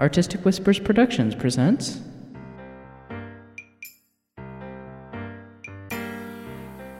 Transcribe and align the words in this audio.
Artistic 0.00 0.44
Whispers 0.44 0.78
Productions 0.78 1.34
presents. 1.34 2.00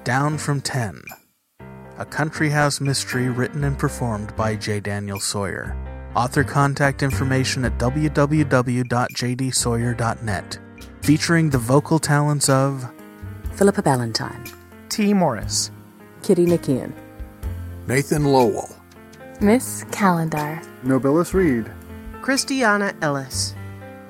Down 0.02 0.36
from 0.36 0.60
10. 0.60 1.00
A 1.98 2.04
country 2.04 2.50
house 2.50 2.80
mystery 2.80 3.28
written 3.28 3.62
and 3.62 3.78
performed 3.78 4.34
by 4.34 4.56
J. 4.56 4.80
Daniel 4.80 5.20
Sawyer. 5.20 5.76
Author 6.16 6.42
contact 6.42 7.04
information 7.04 7.64
at 7.64 7.78
www.jdsawyer.net. 7.78 10.58
Featuring 11.02 11.50
the 11.50 11.58
vocal 11.58 12.00
talents 12.00 12.48
of 12.48 12.90
Philippa 13.52 13.82
Ballantyne, 13.82 14.44
T. 14.88 15.14
Morris, 15.14 15.70
Kitty 16.22 16.46
Nikian, 16.46 16.92
Nathan 17.86 18.24
Lowell, 18.24 18.74
Miss 19.40 19.84
Calendar, 19.92 20.60
Nobilis 20.84 21.32
Reed, 21.34 21.70
Christiana 22.28 22.92
Ellis, 23.00 23.56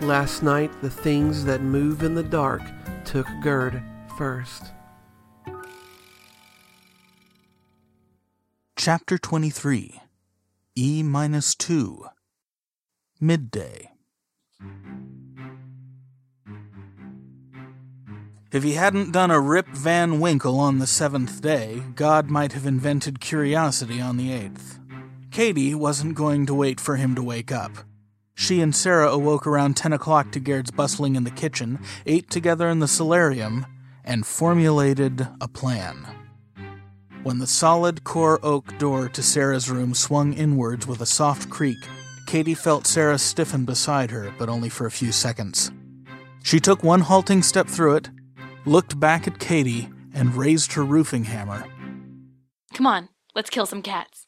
Last 0.01 0.43
night, 0.43 0.71
the 0.81 0.89
things 0.89 1.45
that 1.45 1.61
move 1.61 2.03
in 2.03 2.15
the 2.15 2.23
dark 2.23 2.61
took 3.05 3.27
Gerd 3.41 3.81
first. 4.17 4.71
Chapter 8.81 9.17
23 9.17 9.99
E 10.77 11.03
minus 11.03 11.53
2 11.53 12.05
Midday. 13.19 13.91
If 18.53 18.63
he 18.63 18.75
hadn't 18.75 19.11
done 19.11 19.31
a 19.31 19.39
Rip 19.41 19.67
Van 19.67 20.21
Winkle 20.21 20.57
on 20.57 20.79
the 20.79 20.87
seventh 20.87 21.41
day, 21.41 21.83
God 21.95 22.29
might 22.29 22.53
have 22.53 22.65
invented 22.65 23.19
curiosity 23.19 23.99
on 23.99 24.15
the 24.15 24.31
eighth. 24.31 24.79
Katie 25.29 25.75
wasn't 25.75 26.15
going 26.15 26.45
to 26.45 26.53
wait 26.53 26.79
for 26.79 26.95
him 26.95 27.15
to 27.15 27.21
wake 27.21 27.51
up. 27.51 27.79
She 28.33 28.61
and 28.61 28.73
Sarah 28.73 29.11
awoke 29.11 29.45
around 29.45 29.75
10 29.75 29.91
o'clock 29.91 30.31
to 30.31 30.39
Gerd's 30.39 30.71
bustling 30.71 31.17
in 31.17 31.25
the 31.25 31.31
kitchen, 31.31 31.79
ate 32.05 32.29
together 32.29 32.69
in 32.69 32.79
the 32.79 32.87
solarium, 32.87 33.65
and 34.05 34.25
formulated 34.25 35.27
a 35.41 35.49
plan. 35.49 36.18
When 37.21 37.39
the 37.39 37.47
solid 37.47 38.05
core 38.05 38.39
oak 38.43 38.77
door 38.77 39.09
to 39.09 39.21
Sarah's 39.21 39.69
room 39.69 39.93
swung 39.93 40.31
inwards 40.31 40.87
with 40.87 41.01
a 41.01 41.05
soft 41.05 41.49
creak, 41.49 41.77
Katie 42.27 42.55
felt 42.55 42.87
Sarah 42.87 43.17
stiffen 43.17 43.65
beside 43.65 44.09
her, 44.11 44.33
but 44.39 44.47
only 44.47 44.69
for 44.69 44.85
a 44.85 44.91
few 44.91 45.11
seconds. 45.11 45.69
She 46.43 46.61
took 46.61 46.81
one 46.81 47.01
halting 47.01 47.43
step 47.43 47.67
through 47.67 47.97
it, 47.97 48.09
looked 48.65 49.01
back 49.01 49.27
at 49.27 49.37
Katie, 49.37 49.89
and 50.13 50.33
raised 50.33 50.73
her 50.73 50.85
roofing 50.85 51.25
hammer. 51.25 51.65
Come 52.73 52.87
on, 52.87 53.09
let's 53.35 53.49
kill 53.49 53.65
some 53.65 53.81
cats. 53.81 54.25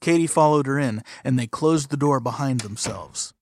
Katie 0.00 0.26
followed 0.26 0.66
her 0.66 0.78
in, 0.78 1.02
and 1.22 1.38
they 1.38 1.46
closed 1.46 1.90
the 1.90 1.98
door 1.98 2.18
behind 2.18 2.60
themselves. 2.60 3.34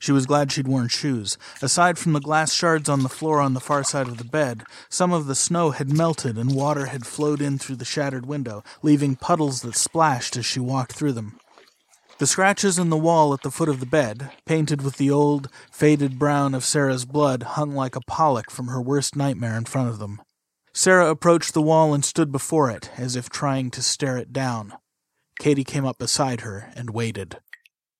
She 0.00 0.12
was 0.12 0.24
glad 0.24 0.50
she'd 0.50 0.66
worn 0.66 0.88
shoes. 0.88 1.36
Aside 1.60 1.98
from 1.98 2.14
the 2.14 2.20
glass 2.20 2.54
shards 2.54 2.88
on 2.88 3.02
the 3.02 3.08
floor 3.10 3.38
on 3.38 3.52
the 3.52 3.60
far 3.60 3.84
side 3.84 4.08
of 4.08 4.16
the 4.16 4.24
bed, 4.24 4.64
some 4.88 5.12
of 5.12 5.26
the 5.26 5.34
snow 5.34 5.70
had 5.70 5.92
melted 5.92 6.38
and 6.38 6.54
water 6.54 6.86
had 6.86 7.06
flowed 7.06 7.42
in 7.42 7.58
through 7.58 7.76
the 7.76 7.84
shattered 7.84 8.24
window, 8.24 8.64
leaving 8.82 9.14
puddles 9.14 9.60
that 9.60 9.76
splashed 9.76 10.38
as 10.38 10.46
she 10.46 10.58
walked 10.58 10.94
through 10.94 11.12
them. 11.12 11.38
The 12.16 12.26
scratches 12.26 12.78
in 12.78 12.88
the 12.88 12.96
wall 12.96 13.34
at 13.34 13.42
the 13.42 13.50
foot 13.50 13.68
of 13.68 13.78
the 13.78 13.86
bed, 13.86 14.30
painted 14.46 14.80
with 14.80 14.96
the 14.96 15.10
old, 15.10 15.48
faded 15.70 16.18
brown 16.18 16.54
of 16.54 16.64
Sarah's 16.64 17.04
blood, 17.04 17.42
hung 17.42 17.74
like 17.74 17.94
a 17.94 18.00
Pollock 18.00 18.50
from 18.50 18.68
her 18.68 18.80
worst 18.80 19.16
nightmare 19.16 19.56
in 19.56 19.66
front 19.66 19.90
of 19.90 19.98
them. 19.98 20.22
Sarah 20.72 21.10
approached 21.10 21.52
the 21.52 21.62
wall 21.62 21.92
and 21.92 22.04
stood 22.04 22.32
before 22.32 22.70
it, 22.70 22.90
as 22.96 23.16
if 23.16 23.28
trying 23.28 23.70
to 23.72 23.82
stare 23.82 24.16
it 24.16 24.32
down. 24.32 24.74
Katie 25.38 25.64
came 25.64 25.84
up 25.84 25.98
beside 25.98 26.40
her 26.40 26.72
and 26.74 26.90
waited. 26.90 27.38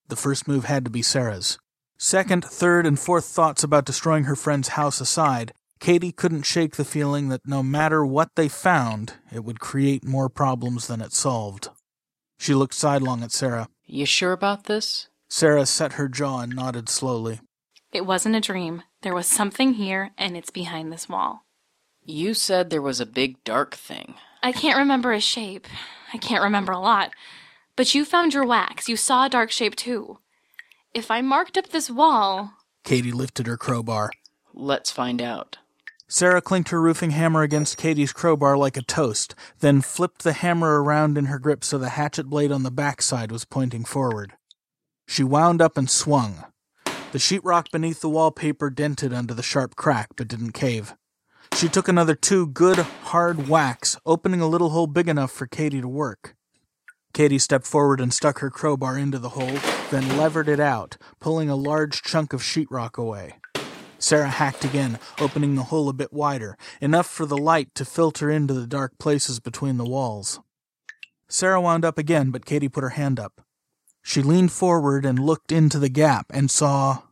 The 0.08 0.16
first 0.16 0.48
move 0.48 0.64
had 0.64 0.84
to 0.86 0.90
be 0.90 1.02
Sarah's. 1.02 1.58
Second, 2.02 2.42
third, 2.42 2.86
and 2.86 2.98
fourth 2.98 3.26
thoughts 3.26 3.62
about 3.62 3.84
destroying 3.84 4.24
her 4.24 4.34
friend's 4.34 4.68
house 4.68 5.02
aside, 5.02 5.52
Katie 5.80 6.12
couldn't 6.12 6.44
shake 6.44 6.76
the 6.76 6.84
feeling 6.84 7.28
that 7.28 7.46
no 7.46 7.62
matter 7.62 8.06
what 8.06 8.30
they 8.36 8.48
found, 8.48 9.12
it 9.30 9.44
would 9.44 9.60
create 9.60 10.02
more 10.02 10.30
problems 10.30 10.86
than 10.86 11.02
it 11.02 11.12
solved. 11.12 11.68
She 12.38 12.54
looked 12.54 12.72
sidelong 12.72 13.22
at 13.22 13.32
Sarah. 13.32 13.68
You 13.84 14.06
sure 14.06 14.32
about 14.32 14.64
this? 14.64 15.08
Sarah 15.28 15.66
set 15.66 15.92
her 15.92 16.08
jaw 16.08 16.40
and 16.40 16.56
nodded 16.56 16.88
slowly. 16.88 17.40
It 17.92 18.06
wasn't 18.06 18.36
a 18.36 18.40
dream. 18.40 18.82
There 19.02 19.14
was 19.14 19.26
something 19.26 19.74
here, 19.74 20.12
and 20.16 20.38
it's 20.38 20.50
behind 20.50 20.90
this 20.90 21.06
wall. 21.06 21.44
You 22.02 22.32
said 22.32 22.70
there 22.70 22.80
was 22.80 23.00
a 23.00 23.06
big 23.06 23.44
dark 23.44 23.74
thing. 23.74 24.14
I 24.42 24.52
can't 24.52 24.78
remember 24.78 25.12
a 25.12 25.20
shape. 25.20 25.66
I 26.14 26.16
can't 26.16 26.42
remember 26.42 26.72
a 26.72 26.80
lot. 26.80 27.10
But 27.76 27.94
you 27.94 28.06
found 28.06 28.32
your 28.32 28.46
wax. 28.46 28.88
You 28.88 28.96
saw 28.96 29.26
a 29.26 29.28
dark 29.28 29.50
shape 29.50 29.76
too. 29.76 30.18
If 30.92 31.08
I 31.08 31.20
marked 31.20 31.56
up 31.56 31.68
this 31.68 31.88
wall. 31.88 32.52
Katie 32.82 33.12
lifted 33.12 33.46
her 33.46 33.56
crowbar. 33.56 34.10
Let's 34.52 34.90
find 34.90 35.22
out. 35.22 35.58
Sarah 36.08 36.40
clinked 36.40 36.70
her 36.70 36.82
roofing 36.82 37.10
hammer 37.10 37.42
against 37.42 37.76
Katie's 37.76 38.12
crowbar 38.12 38.56
like 38.56 38.76
a 38.76 38.82
toast, 38.82 39.36
then 39.60 39.82
flipped 39.82 40.24
the 40.24 40.32
hammer 40.32 40.82
around 40.82 41.16
in 41.16 41.26
her 41.26 41.38
grip 41.38 41.62
so 41.62 41.78
the 41.78 41.90
hatchet 41.90 42.24
blade 42.26 42.50
on 42.50 42.64
the 42.64 42.72
backside 42.72 43.30
was 43.30 43.44
pointing 43.44 43.84
forward. 43.84 44.32
She 45.06 45.22
wound 45.22 45.62
up 45.62 45.78
and 45.78 45.88
swung. 45.88 46.44
The 47.12 47.18
sheetrock 47.18 47.70
beneath 47.70 48.00
the 48.00 48.08
wallpaper 48.08 48.68
dented 48.68 49.12
under 49.12 49.32
the 49.32 49.44
sharp 49.44 49.76
crack, 49.76 50.08
but 50.16 50.26
didn't 50.26 50.52
cave. 50.52 50.94
She 51.54 51.68
took 51.68 51.86
another 51.86 52.16
two 52.16 52.48
good, 52.48 52.78
hard 52.78 53.48
whacks, 53.48 53.96
opening 54.04 54.40
a 54.40 54.48
little 54.48 54.70
hole 54.70 54.88
big 54.88 55.08
enough 55.08 55.30
for 55.30 55.46
Katie 55.46 55.80
to 55.80 55.88
work. 55.88 56.34
Katie 57.12 57.38
stepped 57.38 57.66
forward 57.66 58.00
and 58.00 58.12
stuck 58.12 58.38
her 58.38 58.50
crowbar 58.50 58.96
into 58.96 59.18
the 59.18 59.30
hole, 59.30 59.58
then 59.90 60.16
levered 60.16 60.48
it 60.48 60.60
out, 60.60 60.96
pulling 61.20 61.50
a 61.50 61.56
large 61.56 62.02
chunk 62.02 62.32
of 62.32 62.42
sheetrock 62.42 62.96
away. 62.96 63.34
Sarah 63.98 64.30
hacked 64.30 64.64
again, 64.64 64.98
opening 65.20 65.54
the 65.54 65.64
hole 65.64 65.88
a 65.88 65.92
bit 65.92 66.12
wider, 66.12 66.56
enough 66.80 67.06
for 67.06 67.26
the 67.26 67.36
light 67.36 67.74
to 67.74 67.84
filter 67.84 68.30
into 68.30 68.54
the 68.54 68.66
dark 68.66 68.98
places 68.98 69.40
between 69.40 69.76
the 69.76 69.84
walls. 69.84 70.40
Sarah 71.28 71.60
wound 71.60 71.84
up 71.84 71.98
again, 71.98 72.30
but 72.30 72.46
Katie 72.46 72.68
put 72.68 72.82
her 72.82 72.90
hand 72.90 73.20
up. 73.20 73.42
She 74.02 74.22
leaned 74.22 74.52
forward 74.52 75.04
and 75.04 75.18
looked 75.18 75.52
into 75.52 75.78
the 75.78 75.90
gap 75.90 76.26
and 76.30 76.50
saw 76.50 77.02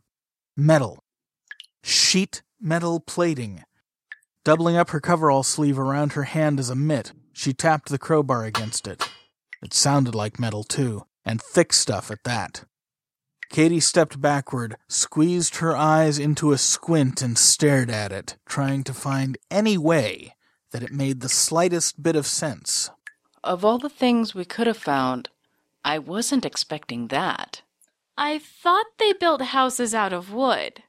metal. 0.56 1.04
Sheet 1.82 2.42
metal 2.60 3.00
plating. 3.00 3.64
Doubling 4.44 4.76
up 4.76 4.90
her 4.90 5.00
coverall 5.00 5.42
sleeve 5.42 5.78
around 5.78 6.12
her 6.12 6.24
hand 6.24 6.58
as 6.58 6.70
a 6.70 6.74
mitt, 6.74 7.12
she 7.32 7.52
tapped 7.52 7.90
the 7.90 7.98
crowbar 7.98 8.44
against 8.44 8.88
it. 8.88 9.06
It 9.62 9.74
sounded 9.74 10.14
like 10.14 10.38
metal, 10.38 10.64
too, 10.64 11.04
and 11.24 11.42
thick 11.42 11.72
stuff 11.72 12.10
at 12.10 12.24
that. 12.24 12.64
Katie 13.50 13.80
stepped 13.80 14.20
backward, 14.20 14.76
squeezed 14.88 15.56
her 15.56 15.76
eyes 15.76 16.18
into 16.18 16.52
a 16.52 16.58
squint, 16.58 17.22
and 17.22 17.38
stared 17.38 17.90
at 17.90 18.12
it, 18.12 18.36
trying 18.46 18.84
to 18.84 18.92
find 18.92 19.38
any 19.50 19.78
way 19.78 20.34
that 20.70 20.82
it 20.82 20.92
made 20.92 21.20
the 21.20 21.28
slightest 21.28 22.02
bit 22.02 22.14
of 22.14 22.26
sense. 22.26 22.90
Of 23.42 23.64
all 23.64 23.78
the 23.78 23.88
things 23.88 24.34
we 24.34 24.44
could 24.44 24.66
have 24.66 24.76
found, 24.76 25.30
I 25.84 25.98
wasn't 25.98 26.44
expecting 26.44 27.08
that. 27.08 27.62
I 28.18 28.38
thought 28.38 28.86
they 28.98 29.12
built 29.14 29.40
houses 29.40 29.94
out 29.94 30.12
of 30.12 30.32
wood. 30.32 30.82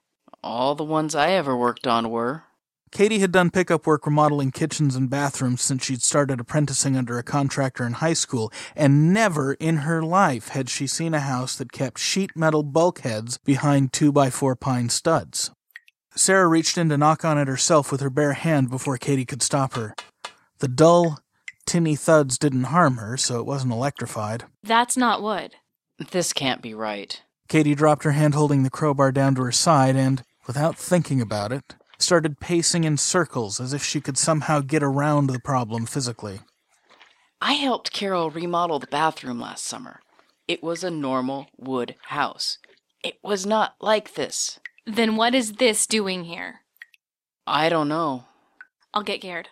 All 0.44 0.76
the 0.76 0.84
ones 0.84 1.16
I 1.16 1.32
ever 1.32 1.56
worked 1.56 1.88
on 1.88 2.10
were. 2.10 2.44
Katie 2.92 3.20
had 3.20 3.32
done 3.32 3.52
pickup 3.52 3.86
work 3.86 4.06
remodeling 4.06 4.52
kitchens 4.52 4.96
and 4.96 5.10
bathrooms 5.10 5.62
since 5.62 5.86
she'd 5.86 6.02
started 6.02 6.40
apprenticing 6.40 6.98
under 6.98 7.18
a 7.18 7.24
contractor 7.24 7.86
in 7.86 7.94
high 7.94 8.14
school, 8.14 8.52
and 8.76 9.14
never 9.14 9.54
in 9.54 9.78
her 9.78 10.02
life 10.02 10.50
had 10.50 10.70
she 10.70 10.88
seen 10.88 11.14
a 11.14 11.20
house 11.20 11.56
that 11.56 11.72
kept 11.72 12.00
sheet 12.00 12.36
metal 12.36 12.64
bulkheads 12.64 13.38
behind 13.38 13.92
2x4 13.92 14.60
pine 14.60 14.90
studs. 14.90 15.52
Sarah 16.16 16.48
reached 16.48 16.78
in 16.78 16.90
to 16.90 16.98
knock 16.98 17.24
on 17.24 17.38
it 17.38 17.48
herself 17.48 17.92
with 17.92 18.02
her 18.02 18.10
bare 18.10 18.34
hand 18.34 18.70
before 18.70 18.98
Katie 18.98 19.26
could 19.26 19.44
stop 19.44 19.76
her. 19.76 19.96
The 20.58 20.68
dull, 20.68 21.20
tinny 21.66 21.96
thuds 21.96 22.38
didn't 22.38 22.66
harm 22.66 22.98
her, 22.98 23.16
so 23.16 23.40
it 23.40 23.46
wasn't 23.46 23.72
electrified. 23.72 24.44
That's 24.64 24.98
not 24.98 25.22
wood. 25.22 25.56
This 26.12 26.34
can't 26.34 26.62
be 26.62 26.74
right. 26.74 27.22
Katie 27.48 27.76
dropped 27.76 28.04
her 28.04 28.12
hand 28.12 28.34
holding 28.34 28.64
the 28.64 28.70
crowbar 28.70 29.12
down 29.12 29.36
to 29.36 29.44
her 29.44 29.52
side 29.52 29.96
and, 29.96 30.24
without 30.48 30.78
thinking 30.78 31.22
about 31.22 31.52
it, 31.52 31.76
started 32.00 32.40
pacing 32.40 32.84
in 32.84 32.98
circles 32.98 33.60
as 33.60 33.74
if 33.74 33.84
she 33.84 34.02
could 34.02 34.18
somehow 34.18 34.62
get 34.62 34.82
around 34.84 35.28
the 35.28 35.40
problem 35.40 35.86
physically. 35.86 36.40
I 37.42 37.54
helped 37.54 37.94
Carol 37.94 38.30
remodel 38.30 38.80
the 38.80 38.88
bathroom 38.88 39.40
last 39.40 39.66
summer. 39.66 40.02
It 40.48 40.64
was 40.64 40.84
a 40.84 40.92
normal 40.92 41.48
wood 41.58 41.96
house. 42.08 42.58
It 43.04 43.18
was 43.24 43.46
not 43.46 43.76
like 43.80 44.16
this. 44.16 44.60
Then 44.86 45.16
what 45.16 45.36
is 45.36 45.54
this 45.54 45.86
doing 45.86 46.26
here? 46.26 46.62
I 47.46 47.70
don't 47.70 47.88
know. 47.88 48.26
I'll 48.94 49.04
get 49.04 49.22
Gerd. 49.22 49.50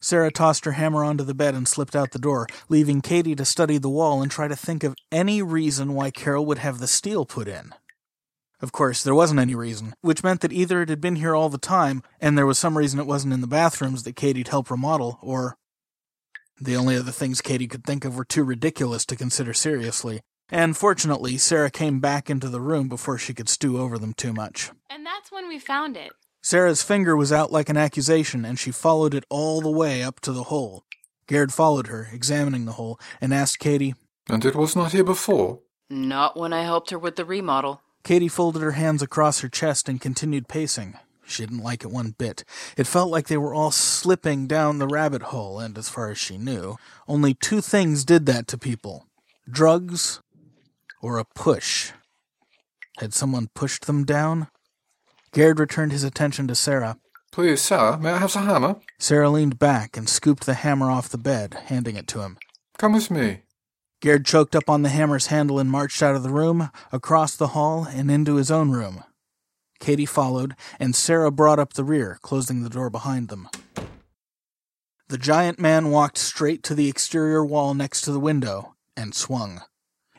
Sarah 0.00 0.30
tossed 0.30 0.66
her 0.66 0.72
hammer 0.72 1.02
onto 1.02 1.24
the 1.24 1.32
bed 1.32 1.54
and 1.54 1.66
slipped 1.66 1.96
out 1.96 2.10
the 2.10 2.18
door, 2.18 2.46
leaving 2.68 3.00
Katie 3.00 3.34
to 3.34 3.44
study 3.44 3.78
the 3.78 3.88
wall 3.88 4.20
and 4.20 4.30
try 4.30 4.48
to 4.48 4.54
think 4.54 4.84
of 4.84 4.94
any 5.10 5.40
reason 5.40 5.94
why 5.94 6.10
Carol 6.10 6.44
would 6.44 6.58
have 6.58 6.78
the 6.78 6.86
steel 6.86 7.24
put 7.24 7.48
in. 7.48 7.74
Of 8.64 8.72
course, 8.72 9.02
there 9.02 9.14
wasn't 9.14 9.40
any 9.40 9.54
reason, 9.54 9.92
which 10.00 10.24
meant 10.24 10.40
that 10.40 10.50
either 10.50 10.80
it 10.80 10.88
had 10.88 11.02
been 11.02 11.16
here 11.16 11.34
all 11.34 11.50
the 11.50 11.58
time, 11.58 12.02
and 12.18 12.36
there 12.38 12.46
was 12.46 12.58
some 12.58 12.78
reason 12.78 12.98
it 12.98 13.06
wasn't 13.06 13.34
in 13.34 13.42
the 13.42 13.46
bathrooms 13.46 14.04
that 14.04 14.16
Katie'd 14.16 14.48
help 14.48 14.70
remodel, 14.70 15.18
or 15.20 15.58
the 16.58 16.74
only 16.74 16.96
other 16.96 17.12
things 17.12 17.42
Katie 17.42 17.68
could 17.68 17.84
think 17.84 18.06
of 18.06 18.16
were 18.16 18.24
too 18.24 18.42
ridiculous 18.42 19.04
to 19.04 19.16
consider 19.16 19.52
seriously. 19.52 20.22
And 20.48 20.78
fortunately, 20.78 21.36
Sarah 21.36 21.70
came 21.70 22.00
back 22.00 22.30
into 22.30 22.48
the 22.48 22.62
room 22.62 22.88
before 22.88 23.18
she 23.18 23.34
could 23.34 23.50
stew 23.50 23.78
over 23.78 23.98
them 23.98 24.14
too 24.14 24.32
much. 24.32 24.70
And 24.88 25.04
that's 25.04 25.30
when 25.30 25.46
we 25.46 25.58
found 25.58 25.98
it. 25.98 26.12
Sarah's 26.42 26.82
finger 26.82 27.14
was 27.14 27.32
out 27.32 27.52
like 27.52 27.68
an 27.68 27.76
accusation, 27.76 28.46
and 28.46 28.58
she 28.58 28.70
followed 28.70 29.12
it 29.12 29.26
all 29.28 29.60
the 29.60 29.70
way 29.70 30.02
up 30.02 30.20
to 30.20 30.32
the 30.32 30.44
hole. 30.44 30.84
Gerd 31.26 31.52
followed 31.52 31.88
her, 31.88 32.08
examining 32.14 32.64
the 32.64 32.72
hole, 32.72 32.98
and 33.20 33.34
asked 33.34 33.58
Katie, 33.58 33.94
And 34.26 34.42
it 34.42 34.56
was 34.56 34.74
not 34.74 34.92
here 34.92 35.04
before? 35.04 35.60
Not 35.90 36.38
when 36.38 36.54
I 36.54 36.62
helped 36.62 36.88
her 36.88 36.98
with 36.98 37.16
the 37.16 37.26
remodel. 37.26 37.82
Katie 38.04 38.28
folded 38.28 38.60
her 38.60 38.72
hands 38.72 39.00
across 39.02 39.40
her 39.40 39.48
chest 39.48 39.88
and 39.88 40.00
continued 40.00 40.46
pacing. 40.46 40.98
She 41.26 41.42
didn't 41.42 41.62
like 41.62 41.82
it 41.84 41.90
one 41.90 42.10
bit. 42.10 42.44
It 42.76 42.86
felt 42.86 43.10
like 43.10 43.28
they 43.28 43.38
were 43.38 43.54
all 43.54 43.70
slipping 43.70 44.46
down 44.46 44.78
the 44.78 44.86
rabbit 44.86 45.22
hole, 45.22 45.58
and 45.58 45.76
as 45.78 45.88
far 45.88 46.10
as 46.10 46.18
she 46.18 46.36
knew, 46.36 46.76
only 47.08 47.32
two 47.32 47.62
things 47.62 48.04
did 48.04 48.26
that 48.26 48.46
to 48.48 48.58
people 48.58 49.06
drugs 49.50 50.20
or 51.00 51.18
a 51.18 51.24
push. 51.24 51.92
Had 52.98 53.12
someone 53.12 53.48
pushed 53.54 53.86
them 53.86 54.04
down? 54.04 54.48
Gerd 55.32 55.58
returned 55.58 55.92
his 55.92 56.04
attention 56.04 56.46
to 56.48 56.54
Sarah. 56.54 56.98
Please, 57.32 57.60
Sarah, 57.60 57.98
may 57.98 58.10
I 58.10 58.18
have 58.18 58.32
the 58.32 58.40
hammer? 58.40 58.76
Sarah 58.98 59.30
leaned 59.30 59.58
back 59.58 59.96
and 59.96 60.08
scooped 60.08 60.46
the 60.46 60.54
hammer 60.54 60.90
off 60.90 61.08
the 61.08 61.18
bed, 61.18 61.54
handing 61.66 61.96
it 61.96 62.06
to 62.08 62.20
him. 62.20 62.38
Come 62.78 62.92
with 62.92 63.10
me. 63.10 63.43
Gerd 64.04 64.26
choked 64.26 64.54
up 64.54 64.68
on 64.68 64.82
the 64.82 64.90
hammer's 64.90 65.28
handle 65.28 65.58
and 65.58 65.70
marched 65.70 66.02
out 66.02 66.14
of 66.14 66.22
the 66.22 66.28
room, 66.28 66.70
across 66.92 67.36
the 67.36 67.48
hall, 67.48 67.86
and 67.86 68.10
into 68.10 68.34
his 68.34 68.50
own 68.50 68.70
room. 68.70 69.02
Katie 69.80 70.04
followed, 70.04 70.54
and 70.78 70.94
Sarah 70.94 71.30
brought 71.30 71.58
up 71.58 71.72
the 71.72 71.84
rear, 71.84 72.18
closing 72.20 72.62
the 72.62 72.68
door 72.68 72.90
behind 72.90 73.30
them. 73.30 73.48
The 75.08 75.16
giant 75.16 75.58
man 75.58 75.90
walked 75.90 76.18
straight 76.18 76.62
to 76.64 76.74
the 76.74 76.86
exterior 76.86 77.42
wall 77.46 77.72
next 77.72 78.02
to 78.02 78.12
the 78.12 78.20
window 78.20 78.74
and 78.94 79.14
swung. 79.14 79.62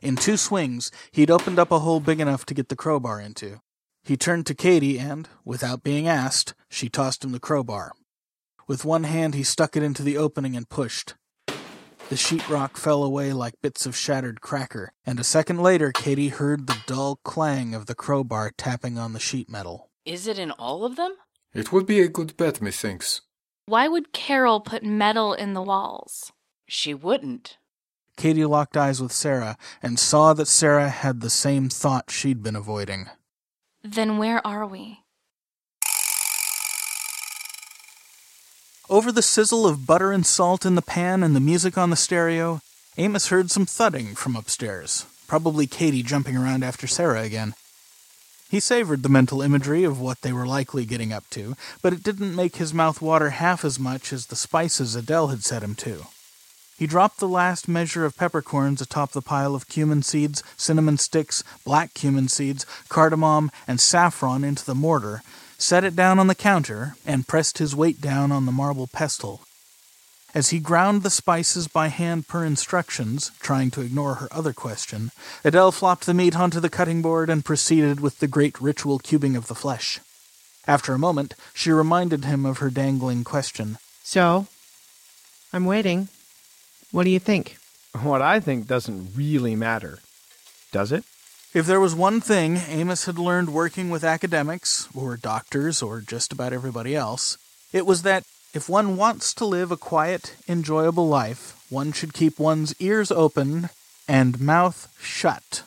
In 0.01 0.15
two 0.15 0.35
swings, 0.35 0.89
he'd 1.11 1.29
opened 1.29 1.59
up 1.59 1.71
a 1.71 1.77
hole 1.77 1.99
big 1.99 2.19
enough 2.19 2.43
to 2.47 2.55
get 2.55 2.69
the 2.69 2.75
crowbar 2.75 3.21
into. 3.21 3.61
He 4.01 4.17
turned 4.17 4.47
to 4.47 4.55
Katie 4.55 4.97
and, 4.97 5.29
without 5.43 5.83
being 5.83 6.07
asked, 6.07 6.55
she 6.69 6.89
tossed 6.89 7.23
him 7.23 7.33
the 7.33 7.39
crowbar. 7.39 7.91
With 8.67 8.83
one 8.83 9.03
hand, 9.03 9.35
he 9.35 9.43
stuck 9.43 9.77
it 9.77 9.83
into 9.83 10.01
the 10.01 10.17
opening 10.17 10.55
and 10.55 10.67
pushed. 10.67 11.13
The 12.07 12.15
sheetrock 12.15 12.77
fell 12.77 13.03
away 13.03 13.33
like 13.33 13.61
bits 13.63 13.87
of 13.87 13.95
shattered 13.95 14.39
cracker, 14.39 14.93
and 15.07 15.19
a 15.19 15.23
second 15.23 15.59
later 15.59 15.91
Katie 15.91 16.27
heard 16.27 16.67
the 16.67 16.77
dull 16.85 17.15
clang 17.23 17.73
of 17.73 17.87
the 17.87 17.95
crowbar 17.95 18.51
tapping 18.55 18.99
on 18.99 19.13
the 19.13 19.19
sheet 19.19 19.49
metal. 19.49 19.89
Is 20.05 20.27
it 20.27 20.37
in 20.37 20.51
all 20.51 20.85
of 20.85 20.97
them? 20.97 21.15
It 21.51 21.71
would 21.71 21.87
be 21.87 22.01
a 22.01 22.07
good 22.07 22.37
bet, 22.37 22.61
methinks. 22.61 23.21
Why 23.65 23.87
would 23.87 24.13
Carol 24.13 24.59
put 24.59 24.83
metal 24.83 25.33
in 25.33 25.53
the 25.53 25.63
walls? 25.63 26.31
She 26.67 26.93
wouldn't. 26.93 27.57
Katie 28.17 28.45
locked 28.45 28.77
eyes 28.77 29.01
with 29.01 29.11
Sarah 29.11 29.57
and 29.81 29.97
saw 29.97 30.33
that 30.33 30.47
Sarah 30.47 30.89
had 30.89 31.21
the 31.21 31.31
same 31.31 31.69
thought 31.69 32.11
she'd 32.11 32.43
been 32.43 32.55
avoiding. 32.55 33.09
Then 33.83 34.19
where 34.19 34.45
are 34.45 34.67
we? 34.67 34.99
Over 38.87 39.11
the 39.11 39.23
sizzle 39.23 39.65
of 39.65 39.87
butter 39.87 40.11
and 40.11 40.23
salt 40.23 40.63
in 40.63 40.75
the 40.75 40.81
pan 40.81 41.23
and 41.23 41.35
the 41.35 41.39
music 41.39 41.75
on 41.75 41.89
the 41.89 41.95
stereo, 41.95 42.61
Amos 42.97 43.29
heard 43.29 43.49
some 43.49 43.65
thudding 43.65 44.13
from 44.13 44.35
upstairs, 44.35 45.07
probably 45.25 45.65
Katie 45.65 46.03
jumping 46.03 46.37
around 46.37 46.63
after 46.63 46.85
Sarah 46.85 47.23
again. 47.23 47.55
He 48.47 48.59
savored 48.59 49.01
the 49.01 49.09
mental 49.09 49.41
imagery 49.41 49.83
of 49.83 49.99
what 49.99 50.21
they 50.21 50.31
were 50.31 50.45
likely 50.45 50.85
getting 50.85 51.11
up 51.11 51.27
to, 51.31 51.55
but 51.81 51.93
it 51.93 52.03
didn't 52.03 52.35
make 52.35 52.57
his 52.57 52.75
mouth 52.75 53.01
water 53.01 53.31
half 53.31 53.65
as 53.65 53.79
much 53.79 54.13
as 54.13 54.27
the 54.27 54.35
spices 54.35 54.95
Adele 54.95 55.29
had 55.29 55.43
set 55.43 55.63
him 55.63 55.73
to. 55.75 56.05
He 56.77 56.85
dropped 56.85 57.19
the 57.19 57.27
last 57.27 57.67
measure 57.67 58.05
of 58.05 58.15
peppercorns 58.15 58.81
atop 58.81 59.13
the 59.13 59.21
pile 59.21 59.55
of 59.55 59.67
cumin 59.67 60.03
seeds, 60.03 60.43
cinnamon 60.57 60.99
sticks, 60.99 61.43
black 61.63 61.95
cumin 61.95 62.27
seeds, 62.27 62.67
cardamom, 62.87 63.49
and 63.67 63.81
saffron 63.81 64.43
into 64.43 64.63
the 64.63 64.75
mortar, 64.75 65.23
set 65.65 65.83
it 65.83 65.95
down 65.95 66.19
on 66.19 66.27
the 66.27 66.35
counter, 66.35 66.95
and 67.05 67.27
pressed 67.27 67.57
his 67.57 67.75
weight 67.75 67.99
down 67.99 68.31
on 68.31 68.45
the 68.45 68.51
marble 68.51 68.87
pestle. 68.87 69.41
As 70.35 70.49
he 70.49 70.59
ground 70.59 71.01
the 71.01 71.09
spices 71.09 71.67
by 71.67 71.87
hand 71.87 72.27
per 72.27 72.43
instructions, 72.43 73.31
trying 73.39 73.71
to 73.71 73.81
ignore 73.81 74.15
her 74.15 74.27
other 74.31 74.53
question, 74.53 75.11
Adele 75.43 75.71
flopped 75.71 76.05
the 76.05 76.13
meat 76.13 76.35
onto 76.35 76.59
the 76.59 76.69
cutting 76.69 77.01
board 77.01 77.29
and 77.29 77.45
proceeded 77.45 77.99
with 77.99 78.19
the 78.19 78.27
great 78.27 78.59
ritual 78.59 78.99
cubing 78.99 79.37
of 79.37 79.47
the 79.47 79.55
flesh. 79.55 79.99
After 80.67 80.93
a 80.93 80.99
moment, 80.99 81.35
she 81.53 81.71
reminded 81.71 82.25
him 82.25 82.45
of 82.45 82.57
her 82.57 82.69
dangling 82.69 83.23
question. 83.23 83.77
So, 84.03 84.47
I'm 85.53 85.65
waiting. 85.65 86.09
What 86.91 87.05
do 87.05 87.09
you 87.09 87.19
think? 87.19 87.57
What 88.01 88.21
I 88.21 88.41
think 88.41 88.67
doesn't 88.67 89.15
really 89.15 89.55
matter. 89.55 89.99
Does 90.73 90.91
it? 90.91 91.05
If 91.55 91.67
there 91.67 91.79
was 91.79 91.95
one 91.95 92.19
thing 92.19 92.57
Amos 92.67 93.05
had 93.05 93.17
learned 93.17 93.53
working 93.53 93.89
with 93.89 94.03
academics, 94.03 94.89
or 94.93 95.15
doctors, 95.15 95.81
or 95.81 96.01
just 96.01 96.33
about 96.33 96.51
everybody 96.51 96.97
else, 96.97 97.37
it 97.71 97.85
was 97.85 98.01
that 98.01 98.25
if 98.53 98.67
one 98.67 98.97
wants 98.97 99.33
to 99.35 99.45
live 99.45 99.71
a 99.71 99.77
quiet, 99.77 100.35
enjoyable 100.49 101.07
life, 101.07 101.65
one 101.69 101.93
should 101.93 102.13
keep 102.13 102.39
one's 102.39 102.75
ears 102.81 103.09
open 103.09 103.69
and 104.05 104.41
mouth 104.41 104.93
shut. 104.99 105.63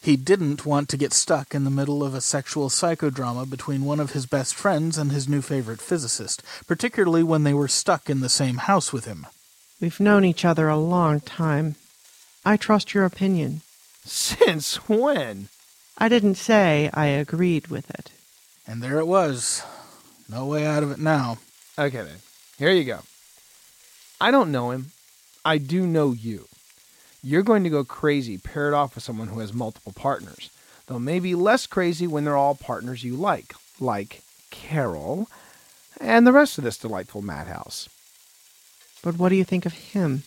He 0.00 0.16
didn't 0.16 0.64
want 0.64 0.88
to 0.88 0.96
get 0.96 1.12
stuck 1.12 1.54
in 1.54 1.64
the 1.64 1.70
middle 1.70 2.02
of 2.02 2.14
a 2.14 2.22
sexual 2.22 2.70
psychodrama 2.70 3.50
between 3.50 3.84
one 3.84 4.00
of 4.00 4.12
his 4.12 4.24
best 4.24 4.54
friends 4.54 4.96
and 4.96 5.12
his 5.12 5.28
new 5.28 5.42
favorite 5.42 5.82
physicist, 5.82 6.42
particularly 6.66 7.22
when 7.22 7.44
they 7.44 7.52
were 7.52 7.68
stuck 7.68 8.08
in 8.08 8.20
the 8.20 8.30
same 8.30 8.56
house 8.56 8.90
with 8.90 9.04
him. 9.04 9.26
We've 9.82 10.00
known 10.00 10.24
each 10.24 10.46
other 10.46 10.70
a 10.70 10.78
long 10.78 11.20
time. 11.20 11.74
I 12.42 12.56
trust 12.56 12.94
your 12.94 13.04
opinion. 13.04 13.60
Since 14.04 14.88
when? 14.88 15.48
I 15.98 16.08
didn't 16.08 16.36
say 16.36 16.90
I 16.94 17.06
agreed 17.06 17.68
with 17.68 17.90
it. 17.90 18.10
And 18.66 18.82
there 18.82 18.98
it 18.98 19.06
was. 19.06 19.62
No 20.28 20.46
way 20.46 20.64
out 20.66 20.82
of 20.82 20.90
it 20.90 20.98
now. 20.98 21.38
Okay, 21.78 22.02
then. 22.02 22.18
Here 22.58 22.70
you 22.70 22.84
go. 22.84 23.00
I 24.20 24.30
don't 24.30 24.52
know 24.52 24.70
him. 24.70 24.92
I 25.44 25.58
do 25.58 25.86
know 25.86 26.12
you. 26.12 26.46
You're 27.22 27.42
going 27.42 27.64
to 27.64 27.70
go 27.70 27.84
crazy 27.84 28.38
paired 28.38 28.74
off 28.74 28.94
with 28.94 29.04
someone 29.04 29.28
who 29.28 29.40
has 29.40 29.52
multiple 29.52 29.92
partners, 29.94 30.50
though 30.86 30.98
maybe 30.98 31.34
less 31.34 31.66
crazy 31.66 32.06
when 32.06 32.24
they're 32.24 32.36
all 32.36 32.54
partners 32.54 33.04
you 33.04 33.16
like, 33.16 33.54
like 33.78 34.22
Carol 34.50 35.28
and 36.00 36.26
the 36.26 36.32
rest 36.32 36.58
of 36.58 36.64
this 36.64 36.78
delightful 36.78 37.22
madhouse. 37.22 37.88
But 39.02 39.18
what 39.18 39.28
do 39.30 39.36
you 39.36 39.44
think 39.44 39.66
of 39.66 39.72
him? 39.72 40.22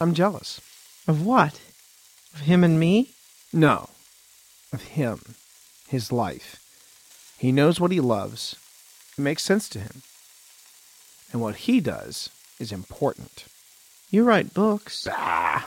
I'm 0.00 0.14
jealous. 0.14 0.60
Of 1.06 1.24
what? 1.24 1.60
Of 2.36 2.42
him 2.42 2.62
and 2.62 2.78
me? 2.78 3.12
No, 3.50 3.88
of 4.70 4.82
him, 4.82 5.36
his 5.88 6.12
life. 6.12 6.60
He 7.38 7.50
knows 7.50 7.80
what 7.80 7.92
he 7.92 8.00
loves. 8.00 8.56
It 9.16 9.22
makes 9.22 9.42
sense 9.42 9.70
to 9.70 9.78
him. 9.78 10.02
And 11.32 11.40
what 11.40 11.56
he 11.56 11.80
does 11.80 12.28
is 12.60 12.72
important. 12.72 13.46
You 14.10 14.22
write 14.22 14.52
books. 14.52 15.08
Ah. 15.10 15.66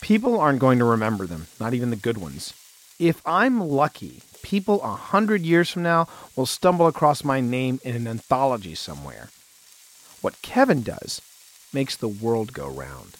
People 0.00 0.40
aren't 0.40 0.58
going 0.58 0.78
to 0.78 0.86
remember 0.86 1.26
them, 1.26 1.48
not 1.60 1.74
even 1.74 1.90
the 1.90 1.96
good 1.96 2.16
ones. 2.16 2.54
If 2.98 3.20
I'm 3.26 3.60
lucky, 3.60 4.22
people 4.42 4.82
a 4.82 4.94
hundred 4.94 5.42
years 5.42 5.68
from 5.68 5.82
now 5.82 6.08
will 6.34 6.46
stumble 6.46 6.86
across 6.86 7.22
my 7.22 7.42
name 7.42 7.78
in 7.84 7.94
an 7.94 8.08
anthology 8.08 8.74
somewhere. 8.74 9.28
What 10.22 10.40
Kevin 10.40 10.82
does 10.82 11.20
makes 11.74 11.94
the 11.94 12.08
world 12.08 12.54
go 12.54 12.66
round. 12.66 13.18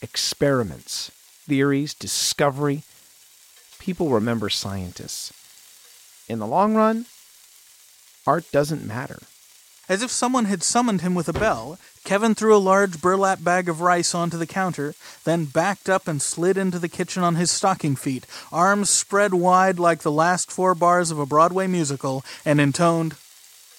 Experiments, 0.00 1.10
theories, 1.46 1.94
discovery. 1.94 2.82
People 3.78 4.10
remember 4.10 4.48
scientists. 4.48 5.32
In 6.28 6.38
the 6.38 6.46
long 6.46 6.74
run, 6.74 7.06
art 8.26 8.44
doesn't 8.50 8.86
matter. 8.86 9.18
As 9.86 10.02
if 10.02 10.10
someone 10.10 10.46
had 10.46 10.62
summoned 10.62 11.02
him 11.02 11.14
with 11.14 11.28
a 11.28 11.34
bell, 11.34 11.78
Kevin 12.04 12.34
threw 12.34 12.56
a 12.56 12.58
large 12.58 13.02
burlap 13.02 13.44
bag 13.44 13.68
of 13.68 13.82
rice 13.82 14.14
onto 14.14 14.38
the 14.38 14.46
counter, 14.46 14.94
then 15.24 15.44
backed 15.44 15.90
up 15.90 16.08
and 16.08 16.22
slid 16.22 16.56
into 16.56 16.78
the 16.78 16.88
kitchen 16.88 17.22
on 17.22 17.34
his 17.34 17.50
stocking 17.50 17.94
feet, 17.94 18.26
arms 18.50 18.88
spread 18.88 19.34
wide 19.34 19.78
like 19.78 20.00
the 20.00 20.10
last 20.10 20.50
four 20.50 20.74
bars 20.74 21.10
of 21.10 21.18
a 21.18 21.26
Broadway 21.26 21.66
musical, 21.66 22.24
and 22.46 22.60
intoned, 22.60 23.16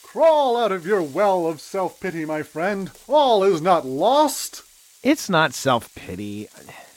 Crawl 0.04 0.56
out 0.56 0.72
of 0.72 0.86
your 0.86 1.02
well 1.02 1.46
of 1.46 1.60
self 1.60 2.00
pity, 2.00 2.24
my 2.24 2.42
friend. 2.42 2.90
All 3.08 3.44
is 3.44 3.62
not 3.62 3.86
lost. 3.86 4.64
It's 5.06 5.30
not 5.30 5.54
self 5.54 5.94
pity. 5.94 6.48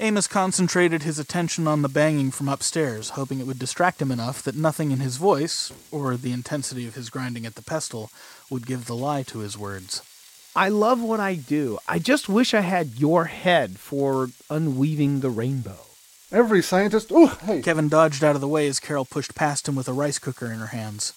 Amos 0.00 0.26
concentrated 0.26 1.02
his 1.02 1.18
attention 1.18 1.68
on 1.68 1.82
the 1.82 1.90
banging 1.90 2.30
from 2.30 2.48
upstairs, 2.48 3.10
hoping 3.10 3.38
it 3.38 3.46
would 3.46 3.58
distract 3.58 4.00
him 4.00 4.10
enough 4.10 4.42
that 4.44 4.56
nothing 4.56 4.92
in 4.92 5.00
his 5.00 5.18
voice, 5.18 5.70
or 5.90 6.16
the 6.16 6.32
intensity 6.32 6.88
of 6.88 6.94
his 6.94 7.10
grinding 7.10 7.44
at 7.44 7.54
the 7.54 7.60
pestle, 7.60 8.10
would 8.48 8.66
give 8.66 8.86
the 8.86 8.96
lie 8.96 9.24
to 9.24 9.40
his 9.40 9.58
words. 9.58 10.00
I 10.56 10.70
love 10.70 11.02
what 11.02 11.20
I 11.20 11.34
do. 11.34 11.80
I 11.86 11.98
just 11.98 12.30
wish 12.30 12.54
I 12.54 12.62
had 12.62 12.98
your 12.98 13.26
head 13.26 13.78
for 13.78 14.28
unweaving 14.48 15.20
the 15.20 15.28
rainbow. 15.28 15.80
Every 16.32 16.62
scientist. 16.62 17.12
Oh, 17.12 17.38
hey. 17.44 17.60
Kevin 17.60 17.90
dodged 17.90 18.24
out 18.24 18.36
of 18.36 18.40
the 18.40 18.48
way 18.48 18.66
as 18.68 18.80
Carol 18.80 19.04
pushed 19.04 19.34
past 19.34 19.68
him 19.68 19.74
with 19.74 19.86
a 19.86 19.92
rice 19.92 20.18
cooker 20.18 20.46
in 20.46 20.60
her 20.60 20.68
hands. 20.68 21.12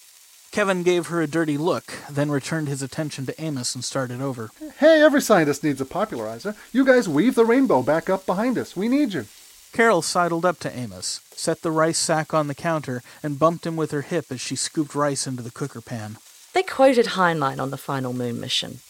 Kevin 0.52 0.82
gave 0.82 1.06
her 1.06 1.22
a 1.22 1.26
dirty 1.26 1.56
look, 1.56 1.94
then 2.10 2.30
returned 2.30 2.68
his 2.68 2.82
attention 2.82 3.24
to 3.24 3.42
Amos 3.42 3.74
and 3.74 3.82
started 3.82 4.20
over. 4.20 4.50
Hey, 4.78 5.02
every 5.02 5.22
scientist 5.22 5.64
needs 5.64 5.80
a 5.80 5.86
popularizer. 5.86 6.54
You 6.72 6.84
guys 6.84 7.08
weave 7.08 7.36
the 7.36 7.46
rainbow 7.46 7.82
back 7.82 8.10
up 8.10 8.26
behind 8.26 8.58
us. 8.58 8.76
We 8.76 8.86
need 8.88 9.14
you. 9.14 9.24
Carol 9.72 10.02
sidled 10.02 10.44
up 10.44 10.58
to 10.58 10.78
Amos, 10.78 11.22
set 11.30 11.62
the 11.62 11.70
rice 11.70 11.96
sack 11.96 12.34
on 12.34 12.48
the 12.48 12.54
counter, 12.54 13.02
and 13.22 13.38
bumped 13.38 13.66
him 13.66 13.76
with 13.76 13.92
her 13.92 14.02
hip 14.02 14.26
as 14.30 14.42
she 14.42 14.54
scooped 14.54 14.94
rice 14.94 15.26
into 15.26 15.42
the 15.42 15.50
cooker 15.50 15.80
pan. 15.80 16.18
They 16.52 16.62
quoted 16.62 17.06
Heinlein 17.06 17.58
on 17.58 17.70
the 17.70 17.78
final 17.78 18.12
moon 18.12 18.38
mission. 18.38 18.80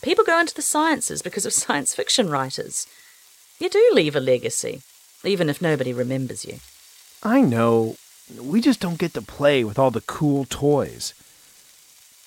People 0.00 0.24
go 0.24 0.40
into 0.40 0.54
the 0.54 0.62
sciences 0.62 1.20
because 1.20 1.44
of 1.44 1.52
science 1.62 1.94
fiction 1.94 2.30
writers. 2.30 2.86
You 3.58 3.68
do 3.68 3.90
leave 3.92 4.16
a 4.16 4.20
legacy, 4.20 4.80
even 5.22 5.50
if 5.50 5.60
nobody 5.60 5.92
remembers 5.92 6.46
you. 6.46 6.60
I 7.22 7.42
know. 7.42 7.96
We 8.38 8.60
just 8.60 8.80
don't 8.80 8.98
get 8.98 9.14
to 9.14 9.22
play 9.22 9.64
with 9.64 9.78
all 9.78 9.90
the 9.90 10.02
cool 10.02 10.44
toys. 10.44 11.14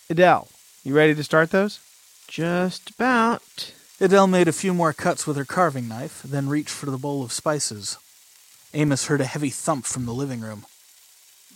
Adele, 0.10 0.48
you 0.84 0.94
ready 0.94 1.16
to 1.16 1.24
start 1.24 1.52
those? 1.52 1.80
Just 2.28 2.92
about. 2.92 3.74
Adele 4.00 4.28
made 4.28 4.48
a 4.48 4.54
few 4.54 4.74
more 4.74 4.92
cuts 4.92 5.26
with 5.26 5.38
her 5.38 5.46
carving 5.46 5.88
knife, 5.88 6.24
then 6.24 6.50
reached 6.50 6.70
for 6.72 6.88
the 6.88 6.98
bowl 6.98 7.24
of 7.24 7.32
spices. 7.32 7.98
Amos 8.74 9.08
heard 9.08 9.22
a 9.22 9.26
heavy 9.26 9.50
thump 9.50 9.86
from 9.86 10.06
the 10.06 10.14
living 10.14 10.42
room. 10.42 10.66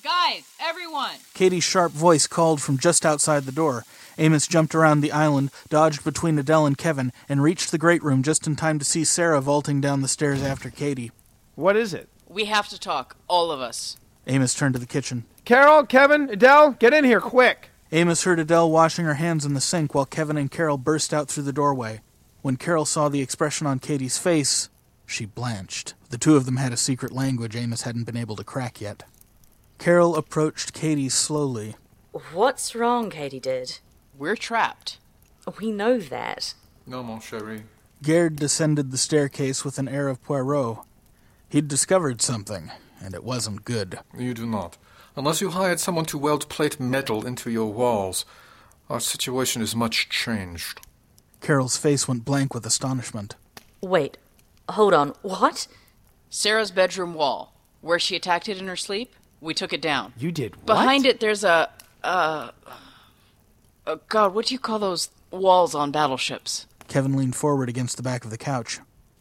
Guys, 0.04 0.44
everyone! 0.62 1.16
Katie's 1.34 1.64
sharp 1.64 1.92
voice 1.92 2.28
called 2.28 2.62
from 2.62 2.78
just 2.78 3.06
outside 3.06 3.44
the 3.44 3.52
door. 3.52 3.84
Amos 4.18 4.48
jumped 4.48 4.74
around 4.74 5.02
the 5.02 5.12
island, 5.12 5.52
dodged 5.68 6.04
between 6.04 6.40
Adele 6.40 6.66
and 6.66 6.78
Kevin, 6.78 7.12
and 7.28 7.44
reached 7.44 7.72
the 7.72 7.78
great 7.78 8.04
room 8.04 8.24
just 8.24 8.48
in 8.48 8.56
time 8.56 8.80
to 8.80 8.86
see 8.86 9.04
Sarah 9.04 9.42
vaulting 9.42 9.82
down 9.82 10.02
the 10.02 10.08
stairs 10.08 10.42
after 10.42 10.70
Katie. 10.70 11.12
What 11.56 11.76
is 11.76 11.94
it? 11.94 12.08
We 12.30 12.46
have 12.46 12.70
to 12.70 12.80
talk, 12.80 13.18
all 13.28 13.52
of 13.52 13.60
us. 13.60 13.98
Amos 14.28 14.54
turned 14.54 14.74
to 14.74 14.80
the 14.80 14.86
kitchen. 14.86 15.26
Carol, 15.46 15.86
Kevin, 15.86 16.30
Adele, 16.30 16.72
get 16.72 16.94
in 16.94 17.06
here 17.06 17.22
quick. 17.22 17.70
Amos 17.92 18.24
heard 18.24 18.40
Adele 18.40 18.70
washing 18.70 19.06
her 19.06 19.14
hands 19.14 19.46
in 19.46 19.54
the 19.54 19.62
sink 19.62 19.96
while 19.96 20.06
Kevin 20.06 20.38
and 20.38 20.52
Carol 20.52 20.78
burst 20.78 21.14
out 21.14 21.30
through 21.30 21.44
the 21.44 21.54
doorway. 21.54 22.02
When 22.42 22.58
Carol 22.58 22.86
saw 22.86 23.08
the 23.08 23.22
expression 23.22 23.66
on 23.66 23.80
Katie's 23.80 24.18
face, 24.18 24.70
she 25.06 25.26
blanched. 25.26 25.94
The 26.10 26.18
two 26.18 26.36
of 26.36 26.46
them 26.46 26.58
had 26.58 26.74
a 26.74 26.78
secret 26.78 27.14
language 27.14 27.56
Amos 27.56 27.84
hadn't 27.84 28.04
been 28.04 28.18
able 28.18 28.36
to 28.36 28.44
crack 28.44 28.82
yet. 28.82 29.04
Carol 29.78 30.16
approached 30.16 30.74
Katie 30.74 31.10
slowly. 31.10 31.76
What's 32.34 32.76
wrong, 32.76 33.10
Katydid? 33.10 33.80
We're 34.18 34.36
trapped. 34.36 34.98
We 35.60 35.72
know 35.72 35.98
that. 36.00 36.54
No, 36.86 37.04
mon 37.04 37.20
chéri. 37.20 37.64
Gerd 38.04 38.36
descended 38.36 38.92
the 38.92 38.98
staircase 38.98 39.64
with 39.64 39.78
an 39.80 39.88
air 39.88 40.08
of 40.08 40.22
Poirot. 40.24 40.80
He'd 41.50 41.68
discovered 41.68 42.22
something, 42.22 42.72
and 43.02 43.14
it 43.14 43.24
wasn't 43.24 43.66
good. 43.66 44.00
You 44.18 44.34
do 44.34 44.46
not. 44.46 44.78
Unless 45.16 45.42
you 45.42 45.50
hired 45.50 45.80
someone 45.80 46.06
to 46.06 46.18
weld 46.18 46.48
plate 46.50 46.80
metal 46.80 47.26
into 47.26 47.50
your 47.50 47.72
walls, 47.72 48.26
our 48.90 49.00
situation 49.00 49.62
is 49.62 49.76
much 49.76 50.10
changed. 50.10 50.82
Carol's 51.42 51.78
face 51.78 52.08
went 52.08 52.26
blank 52.26 52.54
with 52.54 52.66
astonishment. 52.66 53.36
Wait, 53.82 54.18
hold 54.70 54.94
on. 54.94 55.14
What? 55.22 55.68
Sarah's 56.30 56.72
bedroom 56.72 57.14
wall. 57.14 57.54
Where 57.82 58.00
she 58.00 58.16
attacked 58.16 58.50
it 58.50 58.58
in 58.58 58.68
her 58.68 58.76
sleep, 58.76 59.14
we 59.40 59.54
took 59.54 59.72
it 59.72 59.82
down. 59.82 60.14
You 60.18 60.32
did 60.32 60.56
what? 60.56 60.66
Behind 60.66 61.06
it, 61.06 61.20
there's 61.20 61.44
a. 61.44 61.70
Uh, 62.04 62.52
uh, 63.86 63.98
God, 64.10 64.34
what 64.34 64.48
do 64.48 64.54
you 64.54 64.60
call 64.60 64.80
those 64.80 65.10
walls 65.32 65.74
on 65.74 65.92
battleships? 65.92 66.68
Kevin 66.88 67.16
leaned 67.16 67.36
forward 67.36 67.70
against 67.70 67.98
the 67.98 68.04
back 68.04 68.24
of 68.26 68.32
the 68.32 68.38
couch. 68.38 68.80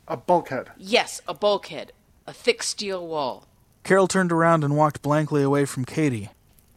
A 0.08 0.16
bulkhead. 0.16 0.70
Yes, 0.76 1.20
a 1.28 1.34
bulkhead. 1.34 1.92
A 2.26 2.32
thick 2.32 2.62
steel 2.62 3.06
wall. 3.06 3.46
Carol 3.86 4.08
turned 4.08 4.32
around 4.32 4.64
and 4.64 4.76
walked 4.76 5.00
blankly 5.00 5.44
away 5.44 5.64
from 5.64 5.84
Katie. 5.84 6.30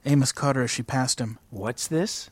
Amos 0.05 0.31
caught 0.31 0.55
her 0.55 0.61
as 0.61 0.69
she 0.69 0.83
passed 0.83 1.19
him. 1.19 1.39
What's 1.49 1.87
this? 1.87 2.29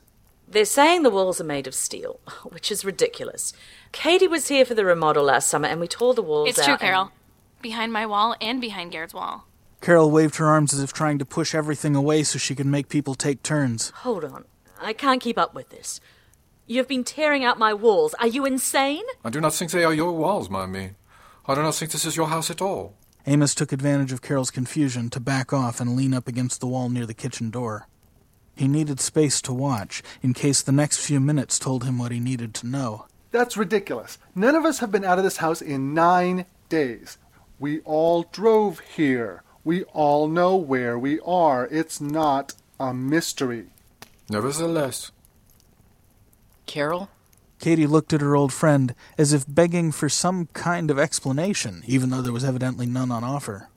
They're 0.47 0.65
saying 0.65 1.01
the 1.01 1.09
walls 1.09 1.41
are 1.41 1.45
made 1.45 1.65
of 1.65 1.73
steel, 1.73 2.19
which 2.43 2.71
is 2.71 2.85
ridiculous. 2.85 3.53
Katie 3.91 4.27
was 4.27 4.49
here 4.49 4.65
for 4.65 4.75
the 4.75 4.85
remodel 4.85 5.23
last 5.23 5.47
summer, 5.47 5.67
and 5.67 5.79
we 5.79 5.87
tore 5.87 6.13
the 6.13 6.21
walls 6.21 6.49
It's 6.49 6.59
out. 6.59 6.65
true, 6.65 6.73
and- 6.73 6.79
Carol. 6.79 7.11
Behind 7.59 7.91
my 7.91 8.05
wall 8.05 8.35
and 8.39 8.61
behind 8.61 8.91
Gerd's 8.91 9.15
wall. 9.15 9.45
Carol 9.81 10.11
waved 10.11 10.35
her 10.35 10.45
arms 10.45 10.75
as 10.75 10.79
if 10.83 10.93
trying 10.93 11.17
to 11.17 11.25
push 11.25 11.55
everything 11.55 11.95
away 11.95 12.21
so 12.21 12.37
she 12.37 12.53
could 12.53 12.67
make 12.67 12.87
people 12.87 13.15
take 13.15 13.41
turns. 13.41 13.89
Hold 14.03 14.23
on. 14.23 14.45
I 14.79 14.93
can't 14.93 15.19
keep 15.19 15.39
up 15.39 15.55
with 15.55 15.69
this. 15.69 15.99
You've 16.67 16.87
been 16.87 17.03
tearing 17.03 17.43
out 17.43 17.57
my 17.57 17.73
walls. 17.73 18.13
Are 18.19 18.27
you 18.27 18.45
insane? 18.45 19.01
I 19.25 19.31
do 19.31 19.41
not 19.41 19.55
think 19.55 19.71
they 19.71 19.83
are 19.83 19.93
your 19.93 20.11
walls, 20.11 20.51
Mamie. 20.51 20.91
I 21.47 21.55
do 21.55 21.63
not 21.63 21.73
think 21.73 21.89
this 21.91 22.05
is 22.05 22.15
your 22.15 22.27
house 22.27 22.51
at 22.51 22.61
all. 22.61 22.93
Amos 23.29 23.53
took 23.53 23.73
advantage 23.73 24.13
of 24.13 24.21
Carol's 24.21 24.49
confusion 24.49 25.09
to 25.09 25.19
back 25.19 25.51
off 25.51 25.81
and 25.81 25.97
lean 25.97 26.13
up 26.13 26.29
against 26.29 26.61
the 26.61 26.67
wall 26.67 26.87
near 26.87 27.05
the 27.05 27.13
kitchen 27.13 27.49
door. 27.49 27.85
He 28.55 28.69
needed 28.69 29.01
space 29.01 29.41
to 29.41 29.53
watch, 29.53 30.01
in 30.23 30.33
case 30.33 30.61
the 30.61 30.71
next 30.71 30.99
few 30.99 31.19
minutes 31.19 31.59
told 31.59 31.83
him 31.83 31.97
what 31.97 32.13
he 32.13 32.21
needed 32.21 32.53
to 32.55 32.67
know. 32.67 33.05
That's 33.31 33.57
ridiculous. 33.57 34.17
None 34.33 34.55
of 34.55 34.63
us 34.63 34.79
have 34.79 34.93
been 34.93 35.03
out 35.03 35.17
of 35.17 35.25
this 35.25 35.37
house 35.37 35.61
in 35.61 35.93
nine 35.93 36.45
days. 36.69 37.17
We 37.59 37.81
all 37.81 38.23
drove 38.31 38.79
here. 38.79 39.43
We 39.65 39.83
all 39.85 40.29
know 40.29 40.55
where 40.55 40.97
we 40.97 41.19
are. 41.19 41.67
It's 41.69 41.99
not 41.99 42.53
a 42.79 42.93
mystery. 42.93 43.65
Nevertheless, 44.29 45.11
Carol? 46.65 47.09
Katie 47.59 47.87
looked 47.87 48.13
at 48.13 48.21
her 48.21 48.35
old 48.35 48.53
friend 48.53 48.93
as 49.17 49.33
if 49.33 49.45
begging 49.47 49.91
for 49.91 50.09
some 50.09 50.47
kind 50.53 50.91
of 50.91 50.99
explanation, 50.99 51.83
even 51.87 52.09
though 52.09 52.21
there 52.21 52.33
was 52.33 52.45
evidently 52.45 52.85
none 52.85 53.11
on 53.11 53.23
offer. 53.23 53.69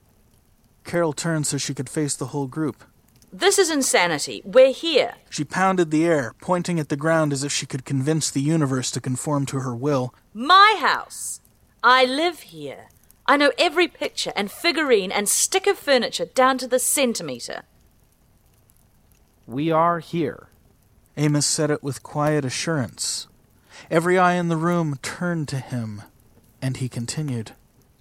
Carol 0.83 1.13
turned 1.13 1.47
so 1.47 1.57
she 1.57 1.73
could 1.73 1.89
face 1.89 2.15
the 2.15 2.27
whole 2.27 2.47
group. 2.47 2.83
This 3.33 3.57
is 3.57 3.71
insanity. 3.71 4.41
We're 4.43 4.73
here. 4.73 5.13
She 5.29 5.45
pounded 5.45 5.89
the 5.89 6.05
air, 6.05 6.33
pointing 6.41 6.79
at 6.79 6.89
the 6.89 6.97
ground 6.97 7.31
as 7.31 7.43
if 7.43 7.51
she 7.51 7.65
could 7.65 7.85
convince 7.85 8.29
the 8.29 8.41
universe 8.41 8.91
to 8.91 9.01
conform 9.01 9.45
to 9.47 9.61
her 9.61 9.73
will. 9.73 10.13
My 10.33 10.77
house. 10.79 11.39
I 11.81 12.03
live 12.03 12.41
here. 12.41 12.89
I 13.25 13.37
know 13.37 13.51
every 13.57 13.87
picture 13.87 14.33
and 14.35 14.51
figurine 14.51 15.11
and 15.11 15.29
stick 15.29 15.65
of 15.65 15.77
furniture 15.77 16.25
down 16.25 16.57
to 16.57 16.67
the 16.67 16.79
centimetre. 16.79 17.63
We 19.47 19.71
are 19.71 19.99
here. 19.99 20.49
Amos 21.15 21.45
said 21.45 21.71
it 21.71 21.81
with 21.81 22.03
quiet 22.03 22.43
assurance. 22.43 23.27
Every 23.91 24.17
eye 24.17 24.35
in 24.35 24.47
the 24.47 24.55
room 24.55 24.97
turned 25.01 25.49
to 25.49 25.57
him, 25.57 26.03
and 26.61 26.77
he 26.77 26.87
continued. 26.87 27.51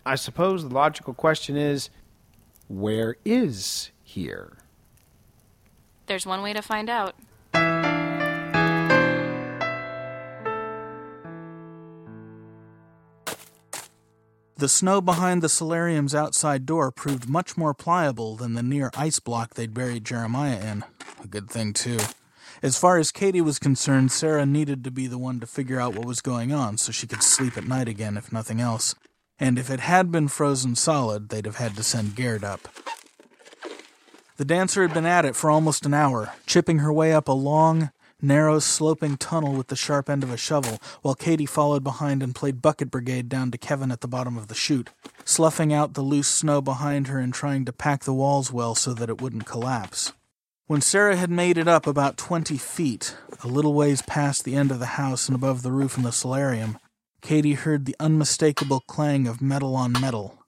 I 0.07 0.15
suppose 0.15 0.63
the 0.63 0.73
logical 0.73 1.15
question 1.15 1.57
is 1.57 1.91
where 2.69 3.17
is 3.25 3.91
here? 4.05 4.59
There's 6.07 6.25
one 6.25 6.43
way 6.43 6.53
to 6.53 6.63
find 6.63 6.89
out. 6.89 7.17
The 14.57 14.69
snow 14.69 15.01
behind 15.01 15.43
the 15.43 15.49
solarium's 15.49 16.15
outside 16.15 16.67
door 16.67 16.93
proved 16.93 17.29
much 17.29 17.57
more 17.57 17.75
pliable 17.75 18.37
than 18.37 18.55
the 18.55 18.63
near 18.63 18.93
ice 18.97 19.19
block 19.19 19.55
they'd 19.55 19.75
buried 19.75 20.05
Jeremiah 20.05 20.61
in. 20.61 20.85
A 21.25 21.27
good 21.27 21.51
thing, 21.51 21.73
too. 21.73 21.99
As 22.63 22.77
far 22.77 22.99
as 22.99 23.11
Katie 23.11 23.41
was 23.41 23.59
concerned, 23.59 24.13
Sarah 24.13 24.45
needed 24.45 24.85
to 24.85 24.91
be 24.91 25.07
the 25.07 25.17
one 25.17 25.41
to 25.41 25.47
figure 25.47 25.81
out 25.81 25.95
what 25.95 26.05
was 26.05 26.21
going 26.21 26.53
on 26.53 26.77
so 26.77 26.93
she 26.93 27.07
could 27.07 27.23
sleep 27.23 27.57
at 27.57 27.67
night 27.67 27.89
again, 27.89 28.19
if 28.19 28.33
nothing 28.33 28.61
else. 28.61 28.95
And 29.39 29.59
if 29.59 29.71
it 29.71 29.81
had 29.81 30.13
been 30.13 30.29
frozen 30.29 30.77
solid, 30.77 31.31
they'd 31.31 31.47
have 31.47 31.57
had 31.57 31.75
to 31.77 31.83
send 31.83 32.17
Gerd 32.17 32.45
up. 32.45 32.69
The 34.37 34.45
dancer 34.45 34.83
had 34.83 34.93
been 34.93 35.07
at 35.07 35.25
it 35.25 35.37
for 35.37 35.51
almost 35.51 35.87
an 35.87 35.95
hour, 35.95 36.35
chipping 36.45 36.81
her 36.81 36.93
way 36.93 37.15
up 37.15 37.29
a 37.29 37.33
long, 37.33 37.93
narrow, 38.21 38.59
sloping 38.59 39.17
tunnel 39.17 39.55
with 39.55 39.69
the 39.69 39.77
sharp 39.77 40.11
end 40.11 40.23
of 40.23 40.31
a 40.31 40.37
shovel, 40.37 40.79
while 41.01 41.15
Katie 41.15 41.47
followed 41.47 41.83
behind 41.83 42.23
and 42.23 42.35
played 42.35 42.61
bucket 42.61 42.91
brigade 42.91 43.31
down 43.31 43.51
to 43.53 43.59
Kevin 43.59 43.91
at 43.91 44.03
the 44.03 44.09
bottom 44.09 44.37
of 44.37 44.49
the 44.49 44.55
chute, 44.55 44.91
sloughing 45.25 45.73
out 45.73 45.95
the 45.95 46.03
loose 46.03 46.29
snow 46.29 46.61
behind 46.61 47.07
her 47.07 47.19
and 47.19 47.33
trying 47.33 47.65
to 47.65 47.73
pack 47.73 48.05
the 48.05 48.13
walls 48.13 48.53
well 48.53 48.75
so 48.75 48.93
that 48.93 49.09
it 49.09 49.23
wouldn't 49.23 49.47
collapse. 49.47 50.13
When 50.71 50.81
Sarah 50.81 51.17
had 51.17 51.33
made 51.33 51.59
it 51.59 51.67
up 51.67 51.89
about 51.89 52.17
twenty 52.17 52.57
feet, 52.57 53.17
a 53.43 53.49
little 53.49 53.75
ways 53.75 54.03
past 54.03 54.45
the 54.45 54.55
end 54.55 54.71
of 54.71 54.79
the 54.79 54.95
house 54.95 55.27
and 55.27 55.35
above 55.35 55.63
the 55.63 55.73
roof 55.73 55.97
in 55.97 56.05
the 56.05 56.13
solarium, 56.13 56.79
Katy 57.23 57.55
heard 57.55 57.87
the 57.87 57.97
unmistakable 57.99 58.79
clang 58.79 59.27
of 59.27 59.43
metal 59.43 59.75
on 59.75 59.91
metal. 59.91 60.45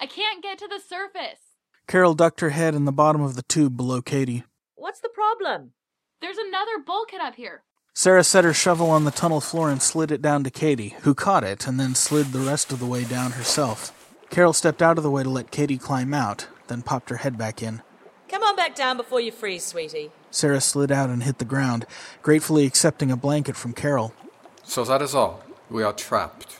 I 0.00 0.06
can't 0.06 0.42
get 0.42 0.56
to 0.60 0.66
the 0.66 0.80
surface. 0.80 1.40
Carol 1.86 2.14
ducked 2.14 2.40
her 2.40 2.48
head 2.48 2.74
in 2.74 2.86
the 2.86 2.90
bottom 2.90 3.20
of 3.20 3.36
the 3.36 3.42
tube 3.42 3.76
below 3.76 4.00
Katy. 4.00 4.44
What's 4.76 5.00
the 5.00 5.10
problem? 5.10 5.72
There's 6.22 6.38
another 6.38 6.78
bulkhead 6.78 7.20
up 7.20 7.34
here. 7.34 7.64
Sarah 7.92 8.24
set 8.24 8.44
her 8.44 8.54
shovel 8.54 8.88
on 8.88 9.04
the 9.04 9.10
tunnel 9.10 9.42
floor 9.42 9.70
and 9.70 9.82
slid 9.82 10.10
it 10.10 10.22
down 10.22 10.42
to 10.44 10.50
Katy, 10.50 10.96
who 11.02 11.14
caught 11.14 11.44
it 11.44 11.66
and 11.66 11.78
then 11.78 11.94
slid 11.94 12.28
the 12.28 12.38
rest 12.38 12.72
of 12.72 12.78
the 12.78 12.86
way 12.86 13.04
down 13.04 13.32
herself. 13.32 13.92
Carol 14.30 14.54
stepped 14.54 14.80
out 14.80 14.96
of 14.96 15.04
the 15.04 15.10
way 15.10 15.22
to 15.22 15.28
let 15.28 15.50
Katy 15.50 15.76
climb 15.76 16.14
out, 16.14 16.46
then 16.68 16.80
popped 16.80 17.10
her 17.10 17.18
head 17.18 17.36
back 17.36 17.62
in. 17.62 17.82
Come 18.36 18.50
on 18.50 18.56
back 18.56 18.74
down 18.74 18.98
before 18.98 19.18
you 19.18 19.32
freeze, 19.32 19.64
sweetie. 19.64 20.10
Sarah 20.30 20.60
slid 20.60 20.92
out 20.92 21.08
and 21.08 21.22
hit 21.22 21.38
the 21.38 21.46
ground, 21.46 21.86
gratefully 22.20 22.66
accepting 22.66 23.10
a 23.10 23.16
blanket 23.16 23.56
from 23.56 23.72
Carol. 23.72 24.12
So 24.62 24.84
that 24.84 25.00
is 25.00 25.14
all. 25.14 25.42
We 25.70 25.82
are 25.82 25.94
trapped. 25.94 26.58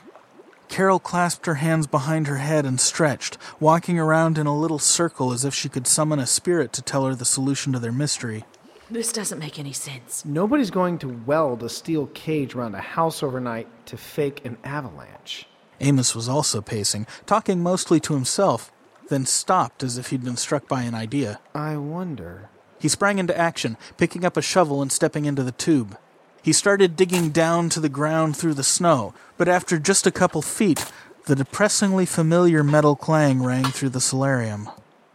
Carol 0.71 0.99
clasped 0.99 1.45
her 1.45 1.57
hands 1.57 1.87
behind 1.87 2.29
her 2.29 2.39
head 2.39 2.65
and 2.65 2.81
stretched, 2.81 3.37
walking 3.61 3.99
around 3.99 4.39
in 4.39 4.47
a 4.47 4.59
little 4.59 4.79
circle 4.79 5.35
as 5.35 5.45
if 5.45 5.53
she 5.53 5.69
could 5.69 5.87
summon 5.87 6.19
a 6.19 6.25
spirit 6.27 6.73
to 6.73 6.81
tell 6.81 7.05
her 7.05 7.15
the 7.15 7.27
solution 7.27 7.75
to 7.75 7.79
their 7.79 7.93
mystery. 7.93 8.45
This 8.91 9.13
doesn't 9.13 9.39
make 9.39 9.59
any 9.59 9.75
sense. 9.75 10.25
Nobody's 10.25 10.71
going 10.71 10.97
to 11.01 11.23
weld 11.27 11.63
a 11.63 11.69
steel 11.69 12.07
cage 12.15 12.55
around 12.55 12.75
a 12.75 12.81
house 12.81 13.23
overnight 13.23 13.69
to 13.89 13.99
fake 13.99 14.47
an 14.47 14.57
avalanche. 14.65 15.47
Amos 15.81 16.15
was 16.15 16.27
also 16.27 16.63
pacing, 16.63 17.07
talking 17.27 17.63
mostly 17.63 18.01
to 18.01 18.15
himself, 18.15 18.73
then 19.09 19.27
stopped 19.27 19.83
as 19.83 19.99
if 19.99 20.09
he'd 20.11 20.25
been 20.25 20.37
struck 20.37 20.69
by 20.69 20.83
an 20.83 20.95
idea. 20.95 21.41
I 21.55 21.77
wonder. 21.77 22.49
He 22.79 22.89
sprang 22.89 23.19
into 23.19 23.37
action, 23.37 23.77
picking 23.97 24.25
up 24.25 24.37
a 24.37 24.43
shovel 24.43 24.83
and 24.83 24.93
stepping 24.93 25.25
into 25.25 25.43
the 25.43 25.53
tube. 25.53 25.97
He 26.43 26.53
started 26.53 26.97
digging 26.97 27.31
down 27.31 27.71
to 27.71 27.81
the 27.81 27.89
ground 27.89 28.37
through 28.37 28.55
the 28.55 28.63
snow, 28.63 29.15
but 29.37 29.49
after 29.49 29.79
just 29.79 30.07
a 30.07 30.13
couple 30.13 30.43
feet, 30.43 30.93
the 31.25 31.35
depressingly 31.35 32.07
familiar 32.07 32.63
metal 32.63 32.95
clang 32.95 33.43
rang 33.43 33.65
through 33.65 33.89
the 33.89 34.01
solarium. 34.01 34.69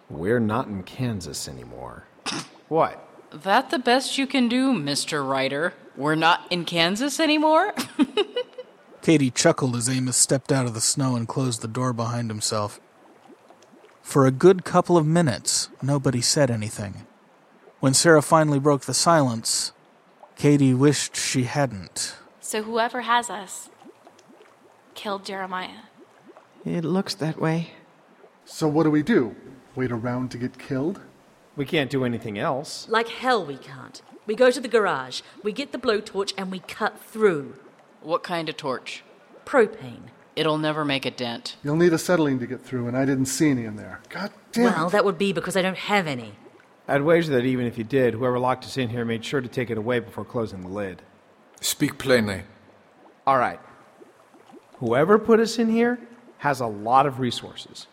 We're 0.09 0.41
not 0.41 0.67
in 0.67 0.83
Kansas 0.83 1.47
anymore. 1.47 2.03
What? 2.67 3.07
That 3.31 3.69
the 3.69 3.79
best 3.79 4.17
you 4.17 4.27
can 4.27 4.49
do, 4.49 4.73
Mr. 4.73 5.25
Ryder? 5.25 5.73
We're 5.95 6.15
not 6.15 6.45
in 6.49 6.65
Kansas 6.65 7.19
anymore? 7.19 7.73
Katie 9.01 9.31
chuckled 9.31 9.75
as 9.77 9.87
Amos 9.87 10.17
stepped 10.17 10.51
out 10.51 10.65
of 10.65 10.73
the 10.73 10.81
snow 10.81 11.15
and 11.15 11.27
closed 11.27 11.61
the 11.61 11.67
door 11.67 11.93
behind 11.93 12.29
himself. 12.29 12.81
For 14.01 14.25
a 14.25 14.31
good 14.31 14.65
couple 14.65 14.97
of 14.97 15.05
minutes, 15.05 15.69
nobody 15.81 16.21
said 16.21 16.51
anything. 16.51 17.05
When 17.79 17.93
Sarah 17.93 18.21
finally 18.21 18.59
broke 18.59 18.81
the 18.81 18.93
silence, 18.93 19.71
Katie 20.35 20.73
wished 20.73 21.15
she 21.15 21.43
hadn't. 21.43 22.15
So 22.39 22.63
whoever 22.63 23.01
has 23.01 23.29
us 23.29 23.69
killed 24.95 25.25
Jeremiah. 25.25 25.85
It 26.65 26.83
looks 26.83 27.15
that 27.15 27.39
way. 27.39 27.71
So 28.45 28.67
what 28.67 28.83
do 28.83 28.91
we 28.91 29.03
do? 29.03 29.35
Wait 29.75 29.91
around 29.91 30.31
to 30.31 30.37
get 30.37 30.59
killed? 30.59 30.99
We 31.55 31.65
can't 31.65 31.89
do 31.89 32.03
anything 32.03 32.37
else. 32.37 32.87
Like 32.89 33.07
hell 33.07 33.45
we 33.45 33.57
can't. 33.57 34.01
We 34.27 34.35
go 34.35 34.51
to 34.51 34.61
the 34.61 34.67
garage, 34.67 35.21
we 35.43 35.51
get 35.51 35.71
the 35.71 35.77
blowtorch, 35.77 36.33
and 36.37 36.51
we 36.51 36.59
cut 36.59 36.99
through. 36.99 37.55
What 38.01 38.23
kind 38.23 38.49
of 38.49 38.57
torch? 38.57 39.03
Propane. 39.45 40.09
It'll 40.35 40.57
never 40.57 40.85
make 40.85 41.05
a 41.05 41.11
dent. 41.11 41.57
You'll 41.63 41.75
need 41.75 41.93
acetylene 41.93 42.39
to 42.39 42.47
get 42.47 42.61
through, 42.61 42.87
and 42.87 42.95
I 42.95 43.05
didn't 43.05 43.25
see 43.25 43.49
any 43.49 43.65
in 43.65 43.75
there. 43.75 43.99
God 44.09 44.31
damn 44.51 44.65
Well, 44.65 44.89
that 44.89 45.03
would 45.03 45.17
be 45.17 45.33
because 45.33 45.57
I 45.57 45.61
don't 45.61 45.77
have 45.77 46.07
any. 46.07 46.33
I'd 46.87 47.01
wager 47.01 47.31
that 47.33 47.45
even 47.45 47.65
if 47.65 47.77
you 47.77 47.83
did, 47.83 48.13
whoever 48.13 48.39
locked 48.39 48.65
us 48.65 48.77
in 48.77 48.89
here 48.89 49.05
made 49.05 49.23
sure 49.23 49.41
to 49.41 49.47
take 49.47 49.69
it 49.69 49.77
away 49.77 49.99
before 49.99 50.25
closing 50.25 50.61
the 50.61 50.67
lid. 50.67 51.01
Speak 51.59 51.97
plainly. 51.97 52.43
All 53.27 53.37
right. 53.37 53.59
Whoever 54.79 55.19
put 55.19 55.39
us 55.39 55.59
in 55.59 55.69
here 55.69 55.99
has 56.39 56.59
a 56.59 56.65
lot 56.65 57.05
of 57.05 57.19
resources. 57.19 57.87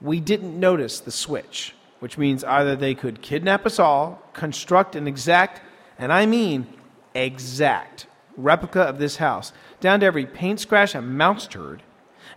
We 0.00 0.18
didn't 0.18 0.58
notice 0.58 0.98
the 0.98 1.10
switch, 1.10 1.74
which 2.00 2.16
means 2.16 2.42
either 2.42 2.74
they 2.74 2.94
could 2.94 3.22
kidnap 3.22 3.66
us 3.66 3.78
all, 3.78 4.22
construct 4.32 4.96
an 4.96 5.06
exact, 5.06 5.60
and 5.98 6.12
I 6.12 6.26
mean 6.26 6.66
exact, 7.14 8.06
replica 8.36 8.80
of 8.80 8.98
this 8.98 9.16
house, 9.16 9.52
down 9.82 10.00
to 10.00 10.06
every 10.06 10.24
paint 10.24 10.60
scratch 10.60 10.94
and 10.94 11.18
mouse 11.18 11.46
turd, 11.46 11.82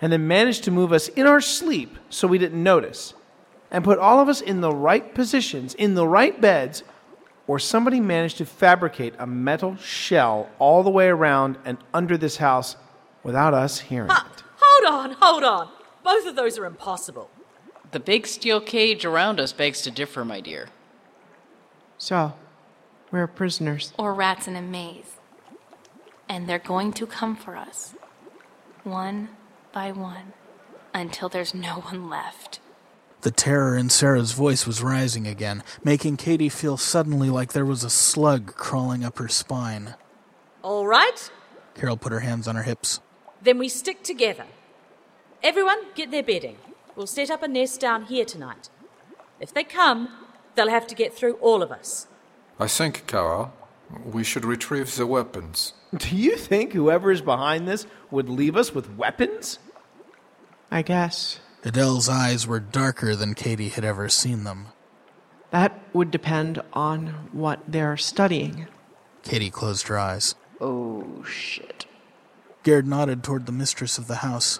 and 0.02 0.12
then 0.12 0.28
managed 0.28 0.66
to 0.66 0.72
move 0.72 0.92
us 0.92 1.08
in 1.08 1.26
our 1.26 1.40
sleep 1.40 1.98
so 2.10 2.28
we 2.28 2.38
didn't 2.38 2.62
notice, 2.62 3.14
and 3.72 3.86
put 3.86 3.98
all 4.00 4.20
of 4.20 4.28
us 4.28 4.42
in 4.42 4.60
the 4.60 4.74
right 4.74 5.16
positions, 5.16 5.74
in 5.76 5.94
the 5.94 6.08
right 6.08 6.42
beds, 6.42 6.84
or 7.48 7.60
somebody 7.60 8.00
managed 8.00 8.38
to 8.40 8.46
fabricate 8.46 9.14
a 9.20 9.28
metal 9.28 9.78
shell 9.78 10.50
all 10.60 10.84
the 10.84 10.90
way 10.90 11.08
around 11.08 11.58
and 11.64 11.78
under 11.94 12.18
this 12.18 12.38
house 12.38 12.76
without 13.24 13.54
us 13.54 13.80
hearing 13.80 14.10
Ha! 14.10 14.28
it. 14.36 14.44
Hold 14.60 14.94
on, 14.94 15.18
hold 15.22 15.44
on. 15.44 15.70
Both 16.04 16.28
of 16.28 16.36
those 16.36 16.58
are 16.58 16.66
impossible. 16.66 17.30
The 17.92 18.00
big 18.00 18.28
steel 18.28 18.60
cage 18.60 19.06
around 19.06 19.40
us 19.40 19.54
begs 19.54 19.82
to 19.84 19.92
differ, 19.92 20.26
my 20.26 20.42
dear. 20.42 20.68
So, 21.98 22.34
we're 23.12 23.28
prisoners. 23.28 23.94
Or 23.98 24.14
rats 24.14 24.48
in 24.48 24.56
a 24.56 24.62
maze. 24.62 25.18
And 26.28 26.48
they're 26.48 26.60
going 26.60 26.94
to 26.94 27.06
come 27.06 27.36
for 27.36 27.56
us. 27.56 27.94
One 28.84 29.30
by 29.72 29.92
one. 29.92 30.34
Until 30.94 31.30
there's 31.30 31.54
no 31.54 31.76
one 31.76 32.10
left. 32.10 32.60
The 33.22 33.32
terror 33.32 33.76
in 33.76 33.90
Sarah's 33.90 34.34
voice 34.34 34.68
was 34.68 34.84
rising 34.84 35.26
again, 35.28 35.64
making 35.84 36.18
Katy 36.18 36.48
feel 36.50 36.78
suddenly 36.78 37.30
like 37.30 37.54
there 37.54 37.66
was 37.66 37.84
a 37.84 37.90
slug 37.90 38.56
crawling 38.56 39.04
up 39.04 39.18
her 39.18 39.28
spine. 39.28 39.96
All 40.62 40.86
right, 40.86 41.32
Carol 41.74 41.98
put 41.98 42.12
her 42.12 42.20
hands 42.22 42.48
on 42.48 42.56
her 42.56 42.64
hips. 42.64 43.00
then 43.42 43.58
we 43.58 43.68
stick 43.70 44.04
together. 44.04 44.46
Everyone, 45.44 45.78
get 45.96 46.12
their 46.12 46.24
bedding. 46.24 46.58
We'll 46.96 47.08
set 47.08 47.30
up 47.30 47.44
a 47.44 47.48
nest 47.48 47.80
down 47.82 48.06
here 48.06 48.26
tonight. 48.26 48.70
If 49.40 49.54
they 49.54 49.64
come, 49.64 50.10
they'll 50.56 50.70
have 50.70 50.88
to 50.88 50.96
get 50.96 51.14
through 51.14 51.34
all 51.36 51.62
of 51.62 51.72
us. 51.72 52.08
I 52.60 52.68
think, 52.68 53.06
Carol, 53.06 53.54
we 54.04 54.24
should 54.24 54.46
retrieve 54.46 54.96
the 54.96 55.06
weapons. 55.06 55.74
Do 55.98 56.16
you 56.16 56.36
think 56.36 56.74
whoever 56.74 57.12
is 57.12 57.22
behind 57.22 57.68
this 57.68 57.86
would 58.12 58.30
leave 58.30 58.58
us 58.58 58.74
with 58.74 58.96
weapons? 58.96 59.60
I 60.72 60.82
guess. 60.82 61.40
Adele's 61.64 62.10
eyes 62.10 62.46
were 62.46 62.60
darker 62.60 63.16
than 63.16 63.34
Katy 63.34 63.70
had 63.70 63.86
ever 63.86 64.10
seen 64.10 64.44
them. 64.44 64.68
That 65.52 65.80
would 65.94 66.12
depend 66.12 66.62
on 66.74 67.30
what 67.32 67.62
they're 67.68 67.98
studying. 67.98 68.68
Katy 69.24 69.50
closed 69.50 69.88
her 69.88 69.98
eyes. 69.98 70.36
Oh, 70.60 71.24
shit. 71.24 71.86
Gerd 72.64 72.88
nodded 72.88 73.24
toward 73.24 73.46
the 73.46 73.52
mistress 73.52 73.98
of 73.98 74.08
the 74.08 74.18
house. 74.18 74.60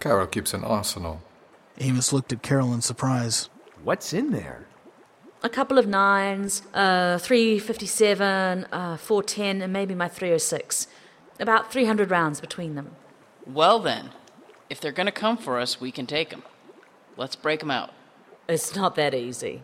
Carol 0.00 0.26
keeps 0.26 0.52
an 0.54 0.64
arsenal. 0.64 1.22
Amos 1.78 2.12
looked 2.12 2.32
at 2.32 2.42
Carol 2.42 2.74
in 2.74 2.82
surprise. 2.82 3.48
What's 3.82 4.12
in 4.12 4.32
there? 4.32 4.66
A 5.42 5.48
couple 5.48 5.78
of 5.78 5.86
nines, 5.86 6.62
uh, 6.74 7.18
357, 7.18 8.66
uh, 8.72 8.96
410, 8.96 9.62
and 9.62 9.72
maybe 9.72 9.94
my 9.94 10.08
306. 10.08 10.88
About 11.38 11.70
300 11.70 12.10
rounds 12.10 12.40
between 12.40 12.74
them. 12.74 12.96
Well, 13.46 13.78
then, 13.78 14.10
if 14.68 14.80
they're 14.80 14.90
gonna 14.90 15.12
come 15.12 15.36
for 15.36 15.60
us, 15.60 15.80
we 15.80 15.92
can 15.92 16.06
take 16.06 16.30
them. 16.30 16.42
Let's 17.16 17.36
break 17.36 17.60
them 17.60 17.70
out. 17.70 17.90
It's 18.48 18.74
not 18.74 18.96
that 18.96 19.14
easy. 19.14 19.62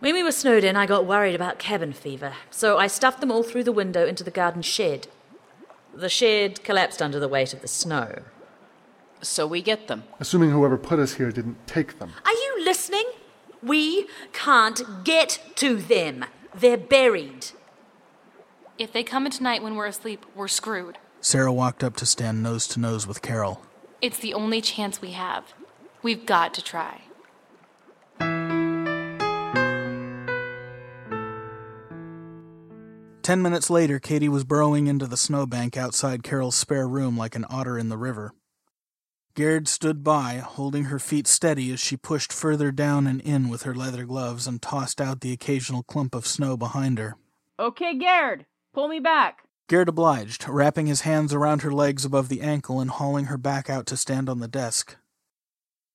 When 0.00 0.14
we 0.14 0.24
were 0.24 0.32
snowed 0.32 0.64
in, 0.64 0.74
I 0.74 0.86
got 0.86 1.06
worried 1.06 1.36
about 1.36 1.60
cabin 1.60 1.92
fever, 1.92 2.34
so 2.50 2.78
I 2.78 2.88
stuffed 2.88 3.20
them 3.20 3.30
all 3.30 3.44
through 3.44 3.62
the 3.62 3.70
window 3.70 4.04
into 4.04 4.24
the 4.24 4.32
garden 4.32 4.62
shed. 4.62 5.06
The 5.94 6.08
shed 6.08 6.64
collapsed 6.64 7.00
under 7.00 7.20
the 7.20 7.28
weight 7.28 7.54
of 7.54 7.60
the 7.60 7.68
snow. 7.68 8.22
So 9.20 9.46
we 9.46 9.62
get 9.62 9.86
them. 9.86 10.02
Assuming 10.18 10.50
whoever 10.50 10.76
put 10.76 10.98
us 10.98 11.14
here 11.14 11.30
didn't 11.30 11.64
take 11.68 12.00
them. 12.00 12.10
Are 12.24 12.32
you 12.32 12.64
listening? 12.64 13.04
We 13.62 14.06
can't 14.32 15.04
get 15.04 15.40
to 15.56 15.76
them. 15.76 16.24
They're 16.54 16.76
buried. 16.76 17.46
If 18.78 18.92
they 18.92 19.04
come 19.04 19.26
in 19.26 19.32
tonight 19.32 19.62
when 19.62 19.76
we're 19.76 19.86
asleep, 19.86 20.26
we're 20.34 20.48
screwed. 20.48 20.98
Sarah 21.20 21.52
walked 21.52 21.84
up 21.84 21.96
to 21.96 22.06
stand 22.06 22.42
nose 22.42 22.66
to 22.68 22.80
nose 22.80 23.06
with 23.06 23.22
Carol. 23.22 23.62
It's 24.00 24.18
the 24.18 24.34
only 24.34 24.60
chance 24.60 25.00
we 25.00 25.12
have. 25.12 25.54
We've 26.02 26.26
got 26.26 26.52
to 26.54 26.62
try. 26.62 27.02
Ten 33.22 33.40
minutes 33.40 33.70
later, 33.70 34.00
Katie 34.00 34.28
was 34.28 34.42
burrowing 34.42 34.88
into 34.88 35.06
the 35.06 35.16
snowbank 35.16 35.76
outside 35.76 36.24
Carol's 36.24 36.56
spare 36.56 36.88
room 36.88 37.16
like 37.16 37.36
an 37.36 37.46
otter 37.48 37.78
in 37.78 37.88
the 37.88 37.96
river. 37.96 38.34
Gerd 39.34 39.66
stood 39.66 40.04
by, 40.04 40.42
holding 40.44 40.84
her 40.84 40.98
feet 40.98 41.26
steady 41.26 41.72
as 41.72 41.80
she 41.80 41.96
pushed 41.96 42.32
further 42.32 42.70
down 42.70 43.06
and 43.06 43.20
in 43.22 43.48
with 43.48 43.62
her 43.62 43.74
leather 43.74 44.04
gloves 44.04 44.46
and 44.46 44.60
tossed 44.60 45.00
out 45.00 45.22
the 45.22 45.32
occasional 45.32 45.82
clump 45.82 46.14
of 46.14 46.26
snow 46.26 46.54
behind 46.54 46.98
her. 46.98 47.16
Okay, 47.58 47.94
Gerd, 47.96 48.44
pull 48.74 48.88
me 48.88 49.00
back. 49.00 49.44
Gerd 49.68 49.88
obliged, 49.88 50.46
wrapping 50.46 50.86
his 50.86 51.02
hands 51.02 51.32
around 51.32 51.62
her 51.62 51.72
legs 51.72 52.04
above 52.04 52.28
the 52.28 52.42
ankle 52.42 52.78
and 52.78 52.90
hauling 52.90 53.26
her 53.26 53.38
back 53.38 53.70
out 53.70 53.86
to 53.86 53.96
stand 53.96 54.28
on 54.28 54.40
the 54.40 54.48
desk. 54.48 54.96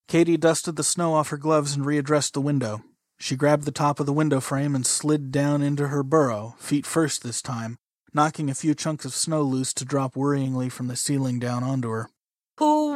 Katy 0.07 0.37
dusted 0.37 0.75
the 0.75 0.83
snow 0.83 1.13
off 1.13 1.29
her 1.29 1.37
gloves 1.37 1.75
and 1.75 1.85
readdressed 1.85 2.31
the 2.31 2.41
window. 2.41 2.81
She 3.19 3.35
grabbed 3.35 3.65
the 3.65 3.71
top 3.71 3.99
of 3.99 4.07
the 4.07 4.13
window 4.13 4.39
frame 4.39 4.73
and 4.73 4.85
slid 4.85 5.31
down 5.31 5.61
into 5.61 5.89
her 5.89 6.01
burrow, 6.01 6.55
feet 6.57 6.87
first 6.87 7.21
this 7.21 7.43
time, 7.43 7.77
knocking 8.15 8.49
a 8.49 8.55
few 8.55 8.73
chunks 8.73 9.05
of 9.05 9.13
snow 9.13 9.43
loose 9.43 9.73
to 9.75 9.85
drop 9.85 10.15
worryingly 10.15 10.71
from 10.71 10.87
the 10.87 10.95
ceiling 10.95 11.37
down 11.37 11.63
onto 11.63 11.89
her. 11.89 12.09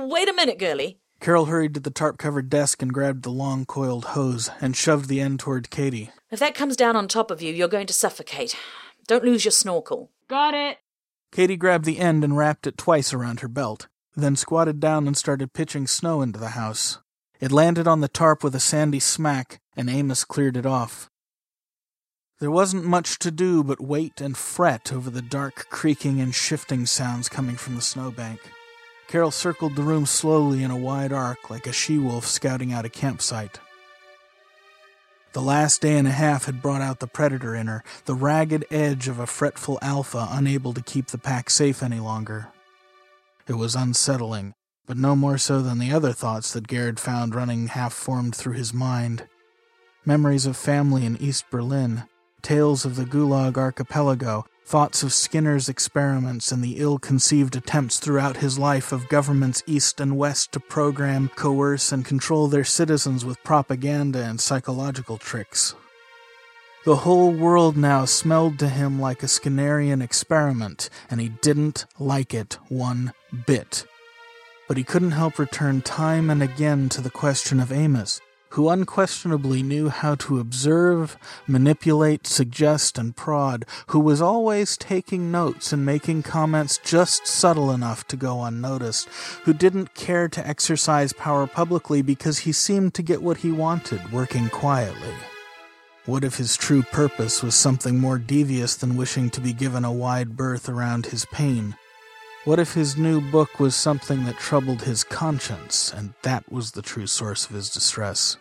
Wait 0.10 0.28
a 0.28 0.34
minute, 0.34 0.58
girlie. 0.58 1.00
Carol 1.20 1.46
hurried 1.46 1.76
to 1.76 1.80
the 1.80 1.92
tarp 1.92 2.18
covered 2.18 2.50
desk 2.50 2.82
and 2.82 2.92
grabbed 2.92 3.22
the 3.22 3.30
long 3.30 3.66
coiled 3.66 4.06
hose 4.06 4.50
and 4.60 4.76
shoved 4.76 5.08
the 5.08 5.22
end 5.22 5.40
toward 5.40 5.70
Katy. 5.70 6.10
If 6.32 6.40
that 6.40 6.56
comes 6.56 6.76
down 6.76 6.96
on 6.96 7.08
top 7.08 7.30
of 7.30 7.40
you, 7.44 7.54
you're 7.54 7.68
going 7.68 7.86
to 7.86 7.94
suffocate. 7.94 8.58
Don't 9.06 9.24
lose 9.24 9.46
your 9.46 9.52
snorkel. 9.52 10.10
Got 10.28 10.56
it. 10.56 10.80
Katy 11.32 11.56
grabbed 11.56 11.86
the 11.86 12.00
end 12.00 12.24
and 12.24 12.36
wrapped 12.36 12.66
it 12.66 12.78
twice 12.80 13.14
around 13.14 13.42
her 13.42 13.48
belt, 13.48 13.88
then 14.16 14.36
squatted 14.36 14.80
down 14.80 15.06
and 15.06 15.16
started 15.16 15.54
pitching 15.54 15.86
snow 15.86 16.24
into 16.24 16.40
the 16.40 16.50
house. 16.50 16.98
It 17.40 17.52
landed 17.52 17.88
on 17.88 18.02
the 18.02 18.08
tarp 18.08 18.44
with 18.44 18.56
a 18.56 18.60
sandy 18.60 19.00
smack, 19.00 19.62
and 19.78 19.88
Amos 19.88 20.24
cleared 20.24 20.58
it 20.58 20.66
off. 20.66 21.12
There 22.40 22.52
wasn't 22.52 22.86
much 22.86 23.20
to 23.20 23.30
do 23.30 23.64
but 23.64 23.80
wait 23.80 24.20
and 24.20 24.36
fret 24.36 24.92
over 24.92 25.12
the 25.12 25.22
dark 25.22 25.68
creaking 25.70 26.20
and 26.20 26.34
shifting 26.34 26.88
sounds 26.88 27.30
coming 27.30 27.56
from 27.56 27.76
the 27.76 27.82
snowbank. 27.84 28.40
Carol 29.12 29.30
circled 29.30 29.76
the 29.76 29.84
room 29.84 30.06
slowly 30.06 30.64
in 30.64 30.72
a 30.72 30.78
wide 30.78 31.12
arc 31.12 31.50
like 31.50 31.68
a 31.68 31.74
she 31.74 31.98
wolf 31.98 32.26
scouting 32.26 32.72
out 32.72 32.86
a 32.86 32.90
campsite. 32.90 33.60
The 35.34 35.42
last 35.42 35.82
day 35.82 35.98
and 35.98 36.08
a 36.08 36.12
half 36.12 36.46
had 36.46 36.62
brought 36.62 36.82
out 36.82 37.02
the 37.02 37.08
predator 37.08 37.54
in 37.54 37.68
her, 37.68 37.84
the 38.06 38.16
ragged 38.16 38.64
edge 38.72 39.10
of 39.10 39.20
a 39.20 39.28
fretful 39.28 39.80
alpha 39.82 40.30
unable 40.32 40.74
to 40.74 40.82
keep 40.82 41.08
the 41.08 41.18
pack 41.18 41.50
safe 41.50 41.84
any 41.84 42.00
longer. 42.00 42.54
It 43.50 43.56
was 43.56 43.76
unsettling, 43.76 44.54
but 44.86 44.96
no 44.96 45.18
more 45.18 45.38
so 45.38 45.62
than 45.62 45.80
the 45.80 45.92
other 45.92 46.14
thoughts 46.14 46.54
that 46.54 46.70
Garrett 46.70 46.98
found 46.98 47.36
running 47.36 47.68
half 47.68 47.92
formed 47.92 48.34
through 48.34 48.54
his 48.54 48.74
mind. 48.74 49.28
Memories 50.06 50.46
of 50.46 50.56
family 50.56 51.06
in 51.06 51.18
East 51.18 51.44
Berlin, 51.52 52.04
tales 52.42 52.86
of 52.86 52.96
the 52.96 53.04
Gulag 53.04 53.58
archipelago, 53.58 54.46
thoughts 54.66 55.04
of 55.04 55.14
Skinner's 55.14 55.68
experiments 55.68 56.52
and 56.52 56.64
the 56.64 56.78
ill 56.78 56.98
conceived 56.98 57.56
attempts 57.56 58.00
throughout 58.00 58.38
his 58.38 58.58
life 58.58 58.92
of 58.92 59.10
governments 59.10 59.64
east 59.68 60.00
and 60.00 60.18
west 60.18 60.52
to 60.54 60.60
program, 60.60 61.30
coerce, 61.36 61.92
and 61.92 62.06
control 62.06 62.48
their 62.48 62.64
citizens 62.64 63.26
with 63.26 63.44
propaganda 63.44 64.24
and 64.24 64.40
psychological 64.40 65.18
tricks. 65.18 65.76
The 66.86 66.98
whole 66.98 67.32
world 67.32 67.78
now 67.78 68.06
smelled 68.06 68.58
to 68.60 68.70
him 68.70 69.00
like 69.00 69.22
a 69.22 69.28
Skinnerian 69.28 70.02
experiment, 70.02 70.90
and 71.10 71.22
he 71.22 71.30
didn't 71.30 71.86
like 72.00 72.34
it 72.34 72.58
one 72.70 73.14
bit. 73.46 73.86
But 74.68 74.78
he 74.78 74.84
couldn't 74.84 75.12
help 75.12 75.38
return 75.38 75.82
time 75.82 76.30
and 76.30 76.42
again 76.42 76.90
to 76.90 77.02
the 77.02 77.12
question 77.12 77.60
of 77.60 77.72
Amos 77.72 78.22
who 78.52 78.70
unquestionably 78.70 79.64
knew 79.64 79.90
how 79.90 80.16
to 80.16 80.40
observe, 80.40 81.18
manipulate, 81.48 82.28
suggest, 82.28 82.98
and 82.98 83.16
prod, 83.16 83.66
who 83.88 84.00
was 84.00 84.22
always 84.22 84.76
taking 84.78 85.32
notes 85.32 85.72
and 85.72 85.86
making 85.86 86.22
comments 86.22 86.78
just 86.84 87.26
subtle 87.26 87.72
enough 87.72 88.06
to 88.06 88.18
go 88.18 88.44
unnoticed, 88.44 89.08
who 89.44 89.54
didn't 89.54 89.94
care 89.94 90.28
to 90.28 90.46
exercise 90.46 91.14
power 91.14 91.48
publicly 91.48 92.02
because 92.02 92.40
he 92.40 92.52
seemed 92.52 92.94
to 92.94 93.02
get 93.02 93.22
what 93.22 93.38
he 93.38 93.52
wanted 93.52 94.12
working 94.12 94.50
quietly. 94.50 95.14
What 96.06 96.24
if 96.24 96.36
his 96.36 96.58
true 96.58 96.84
purpose 96.84 97.42
was 97.42 97.56
something 97.56 98.00
more 98.00 98.18
devious 98.18 98.76
than 98.76 98.98
wishing 98.98 99.30
to 99.30 99.40
be 99.40 99.54
given 99.54 99.86
a 99.86 99.92
wide 99.94 100.36
berth 100.36 100.68
around 100.68 101.06
his 101.06 101.26
pain? 101.26 101.76
What 102.44 102.58
if 102.58 102.74
his 102.74 102.98
new 102.98 103.22
book 103.22 103.60
was 103.60 103.76
something 103.76 104.26
that 104.26 104.40
troubled 104.40 104.82
his 104.82 105.04
conscience, 105.04 105.94
and 105.94 106.16
that 106.24 106.52
was 106.52 106.72
the 106.72 106.82
true 106.82 107.06
source 107.06 107.46
of 107.46 107.52
his 107.56 107.70
distress? 107.70 108.38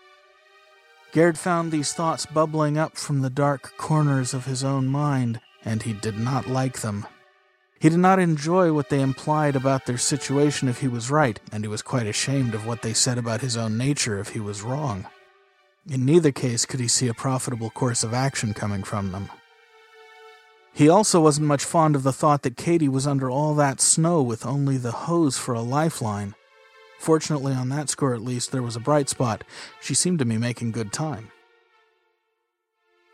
Gerd 1.12 1.36
found 1.36 1.70
these 1.70 1.92
thoughts 1.92 2.24
bubbling 2.24 2.78
up 2.78 2.96
from 2.96 3.20
the 3.20 3.28
dark 3.28 3.76
corners 3.76 4.32
of 4.32 4.46
his 4.46 4.64
own 4.64 4.86
mind, 4.86 5.38
and 5.66 5.82
he 5.82 5.92
did 5.92 6.18
not 6.18 6.48
like 6.48 6.80
them. 6.80 7.06
He 7.78 7.90
did 7.90 7.98
not 7.98 8.18
enjoy 8.18 8.72
what 8.72 8.88
they 8.88 9.02
implied 9.02 9.54
about 9.54 9.84
their 9.84 9.98
situation 9.98 10.66
if 10.66 10.80
he 10.80 10.88
was 10.88 11.10
right, 11.10 11.38
and 11.52 11.62
he 11.62 11.68
was 11.68 11.82
quite 11.82 12.06
ashamed 12.06 12.54
of 12.54 12.66
what 12.66 12.80
they 12.80 12.94
said 12.94 13.18
about 13.18 13.42
his 13.42 13.58
own 13.58 13.76
nature 13.76 14.18
if 14.18 14.30
he 14.30 14.40
was 14.40 14.62
wrong. 14.62 15.08
In 15.86 16.06
neither 16.06 16.32
case 16.32 16.64
could 16.64 16.80
he 16.80 16.88
see 16.88 17.08
a 17.08 17.14
profitable 17.14 17.68
course 17.68 18.02
of 18.02 18.14
action 18.14 18.54
coming 18.54 18.82
from 18.82 19.12
them. 19.12 19.28
He 20.72 20.88
also 20.88 21.20
wasn't 21.20 21.48
much 21.48 21.64
fond 21.64 21.96
of 21.96 22.02
the 22.02 22.12
thought 22.12 22.42
that 22.42 22.56
Katy 22.56 22.88
was 22.88 23.06
under 23.06 23.30
all 23.30 23.54
that 23.54 23.80
snow 23.80 24.22
with 24.22 24.46
only 24.46 24.76
the 24.76 24.92
hose 24.92 25.36
for 25.36 25.54
a 25.54 25.60
lifeline. 25.60 26.34
Fortunately, 26.98 27.52
on 27.52 27.68
that 27.70 27.88
score 27.88 28.14
at 28.14 28.22
least, 28.22 28.52
there 28.52 28.62
was 28.62 28.76
a 28.76 28.80
bright 28.80 29.08
spot. 29.08 29.42
She 29.80 29.94
seemed 29.94 30.18
to 30.20 30.24
be 30.24 30.38
making 30.38 30.72
good 30.72 30.92
time. 30.92 31.30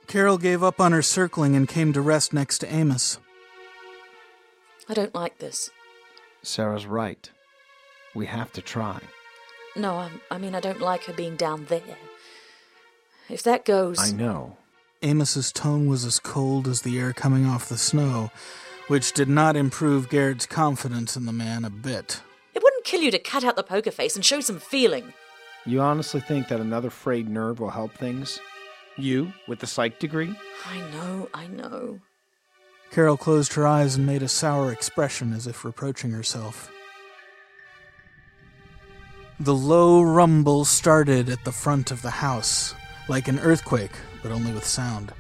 Carol 0.07 0.39
gave 0.39 0.63
up 0.63 0.81
on 0.81 0.93
her 0.93 1.03
circling 1.03 1.57
and 1.57 1.69
came 1.69 1.93
to 1.93 2.01
rest 2.01 2.33
next 2.33 2.59
to 2.59 2.73
Amos. 2.73 3.19
I 4.89 4.95
don't 4.95 5.15
like 5.15 5.39
this. 5.39 5.71
Sarah's 6.43 6.87
right. 6.87 7.29
We 8.15 8.27
have 8.27 8.53
to 8.53 8.63
try. 8.63 9.01
No, 9.75 9.95
I, 9.95 10.11
I 10.31 10.39
mean, 10.39 10.55
I 10.55 10.61
don't 10.61 10.81
like 10.81 11.05
her 11.05 11.13
being 11.13 11.37
down 11.37 11.67
there. 11.67 11.99
If 13.29 13.43
that 13.43 13.65
goes. 13.65 13.99
I 13.99 14.17
know. 14.17 14.57
Amos's 15.07 15.53
tone 15.53 15.87
was 15.87 16.05
as 16.05 16.19
cold 16.19 16.67
as 16.67 16.83
the 16.83 16.99
air 16.99 17.13
coming 17.13 17.47
off 17.47 17.69
the 17.69 17.79
snow, 17.79 18.33
which 18.89 19.13
did 19.13 19.29
not 19.29 19.57
improve 19.57 20.09
Garrett's 20.09 20.47
confidence 20.47 21.17
in 21.17 21.27
the 21.27 21.33
man 21.33 21.65
a 21.65 21.71
bit. 21.71 22.21
It 22.55 22.63
wouldn't 22.63 22.85
kill 22.85 23.03
you 23.03 23.13
to 23.13 23.19
cut 23.21 23.45
out 23.45 23.55
the 23.55 23.63
poker 23.63 23.93
face 23.93 24.17
and 24.17 24.25
show 24.25 24.41
some 24.41 24.59
feeling. 24.59 25.13
You 25.65 25.81
honestly 25.81 26.21
think 26.21 26.49
that 26.49 26.61
another 26.61 26.91
frayed 26.91 27.29
nerve 27.29 27.61
will 27.61 27.71
help 27.71 27.95
things? 27.95 28.41
You, 28.97 29.33
with 29.47 29.61
the 29.61 29.67
psych 29.67 30.01
degree? 30.01 30.35
I 30.65 30.79
know, 30.91 31.29
I 31.33 31.47
know. 31.47 32.01
Carol 32.91 33.17
closed 33.17 33.53
her 33.55 33.67
eyes 33.67 33.95
and 33.95 34.07
made 34.07 34.23
a 34.23 34.29
sour 34.29 34.73
expression 34.73 35.33
as 35.33 35.47
if 35.47 35.65
reproaching 35.65 36.11
herself. 36.11 36.71
The 39.39 39.55
low 39.55 40.03
rumble 40.03 40.65
started 40.65 41.29
at 41.29 41.45
the 41.45 41.53
front 41.53 41.91
of 41.91 42.03
the 42.03 42.11
house, 42.11 42.75
like 43.09 43.29
an 43.29 43.39
earthquake, 43.39 43.93
but 44.23 44.33
only 44.33 44.53
with 44.53 44.65
sound. 44.65 45.13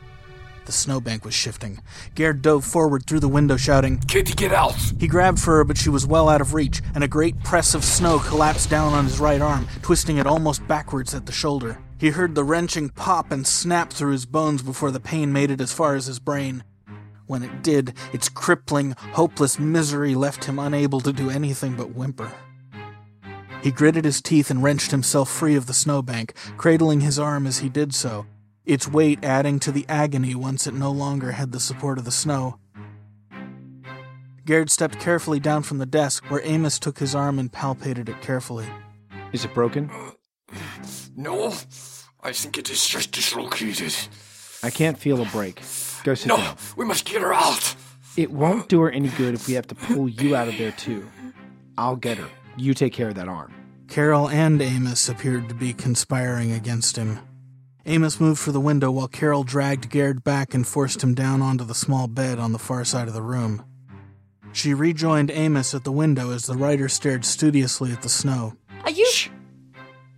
The 0.66 0.72
snowbank 0.72 1.24
was 1.24 1.32
shifting. 1.32 1.80
Gerd 2.16 2.42
dove 2.42 2.64
forward 2.64 3.06
through 3.06 3.20
the 3.20 3.28
window, 3.28 3.56
shouting, 3.56 3.98
Kitty, 3.98 4.32
get 4.32 4.52
out! 4.52 4.74
He 4.98 5.06
grabbed 5.06 5.38
for 5.38 5.58
her, 5.58 5.64
but 5.64 5.78
she 5.78 5.88
was 5.88 6.06
well 6.06 6.28
out 6.28 6.40
of 6.40 6.54
reach, 6.54 6.82
and 6.94 7.04
a 7.04 7.08
great 7.08 7.40
press 7.44 7.72
of 7.72 7.84
snow 7.84 8.18
collapsed 8.18 8.68
down 8.68 8.92
on 8.92 9.04
his 9.04 9.20
right 9.20 9.40
arm, 9.40 9.68
twisting 9.82 10.16
it 10.16 10.26
almost 10.26 10.66
backwards 10.66 11.14
at 11.14 11.26
the 11.26 11.32
shoulder. 11.32 11.78
He 11.98 12.10
heard 12.10 12.34
the 12.34 12.44
wrenching 12.44 12.88
pop 12.90 13.30
and 13.30 13.46
snap 13.46 13.92
through 13.92 14.12
his 14.12 14.26
bones 14.26 14.62
before 14.62 14.90
the 14.90 15.00
pain 15.00 15.32
made 15.32 15.52
it 15.52 15.60
as 15.60 15.72
far 15.72 15.94
as 15.94 16.06
his 16.06 16.18
brain. 16.18 16.64
When 17.26 17.44
it 17.44 17.62
did, 17.62 17.94
its 18.12 18.28
crippling, 18.28 18.92
hopeless 19.12 19.58
misery 19.58 20.14
left 20.14 20.44
him 20.44 20.58
unable 20.58 21.00
to 21.00 21.12
do 21.12 21.30
anything 21.30 21.74
but 21.74 21.94
whimper. 21.94 22.32
He 23.62 23.70
gritted 23.70 24.04
his 24.04 24.22
teeth 24.22 24.50
and 24.50 24.62
wrenched 24.62 24.90
himself 24.90 25.30
free 25.30 25.56
of 25.56 25.66
the 25.66 25.74
snowbank, 25.74 26.34
cradling 26.56 27.00
his 27.00 27.18
arm 27.18 27.46
as 27.46 27.58
he 27.58 27.68
did 27.68 27.94
so, 27.94 28.26
its 28.64 28.88
weight 28.88 29.24
adding 29.24 29.58
to 29.60 29.72
the 29.72 29.86
agony 29.88 30.34
once 30.34 30.66
it 30.66 30.74
no 30.74 30.90
longer 30.90 31.32
had 31.32 31.52
the 31.52 31.60
support 31.60 31.98
of 31.98 32.04
the 32.04 32.10
snow. 32.10 32.58
Gerd 34.44 34.70
stepped 34.70 35.00
carefully 35.00 35.40
down 35.40 35.64
from 35.64 35.78
the 35.78 35.86
desk, 35.86 36.24
where 36.30 36.40
Amos 36.44 36.78
took 36.78 36.98
his 36.98 37.14
arm 37.16 37.38
and 37.40 37.50
palpated 37.50 38.08
it 38.08 38.20
carefully. 38.20 38.66
Is 39.32 39.44
it 39.44 39.54
broken? 39.54 39.90
No, 41.18 41.54
I 42.22 42.32
think 42.32 42.58
it 42.58 42.68
is 42.68 42.86
just 42.86 43.10
dislocated. 43.10 43.94
I 44.62 44.68
can't 44.68 44.98
feel 44.98 45.22
a 45.22 45.24
break. 45.24 45.62
Go 46.04 46.14
sit 46.14 46.28
no, 46.28 46.36
down. 46.36 46.56
we 46.76 46.84
must 46.84 47.06
get 47.06 47.22
her 47.22 47.32
out. 47.32 47.74
It 48.18 48.30
won't 48.30 48.68
do 48.68 48.82
her 48.82 48.90
any 48.90 49.08
good 49.08 49.32
if 49.32 49.48
we 49.48 49.54
have 49.54 49.66
to 49.68 49.74
pull 49.74 50.10
you 50.10 50.36
out 50.36 50.48
of 50.48 50.58
there, 50.58 50.72
too. 50.72 51.08
I'll 51.78 51.96
get 51.96 52.18
her. 52.18 52.28
You 52.56 52.74
take 52.74 52.92
care 52.92 53.08
of 53.08 53.14
that 53.16 53.28
arm. 53.28 53.52
Carol 53.88 54.28
and 54.28 54.60
Amos 54.60 55.08
appeared 55.08 55.48
to 55.48 55.54
be 55.54 55.72
conspiring 55.72 56.52
against 56.52 56.96
him. 56.96 57.20
Amos 57.84 58.18
moved 58.18 58.40
for 58.40 58.50
the 58.50 58.60
window 58.60 58.90
while 58.90 59.06
Carol 59.06 59.44
dragged 59.44 59.90
Gerd 59.90 60.24
back 60.24 60.54
and 60.54 60.66
forced 60.66 61.02
him 61.02 61.14
down 61.14 61.40
onto 61.40 61.64
the 61.64 61.74
small 61.74 62.08
bed 62.08 62.38
on 62.38 62.52
the 62.52 62.58
far 62.58 62.84
side 62.84 63.06
of 63.06 63.14
the 63.14 63.22
room. 63.22 63.64
She 64.52 64.74
rejoined 64.74 65.30
Amos 65.30 65.74
at 65.74 65.84
the 65.84 65.92
window 65.92 66.32
as 66.32 66.46
the 66.46 66.56
writer 66.56 66.88
stared 66.88 67.24
studiously 67.24 67.92
at 67.92 68.02
the 68.02 68.08
snow. 68.08 68.54
Are 68.84 68.90
you. 68.90 69.06
Shh. 69.06 69.28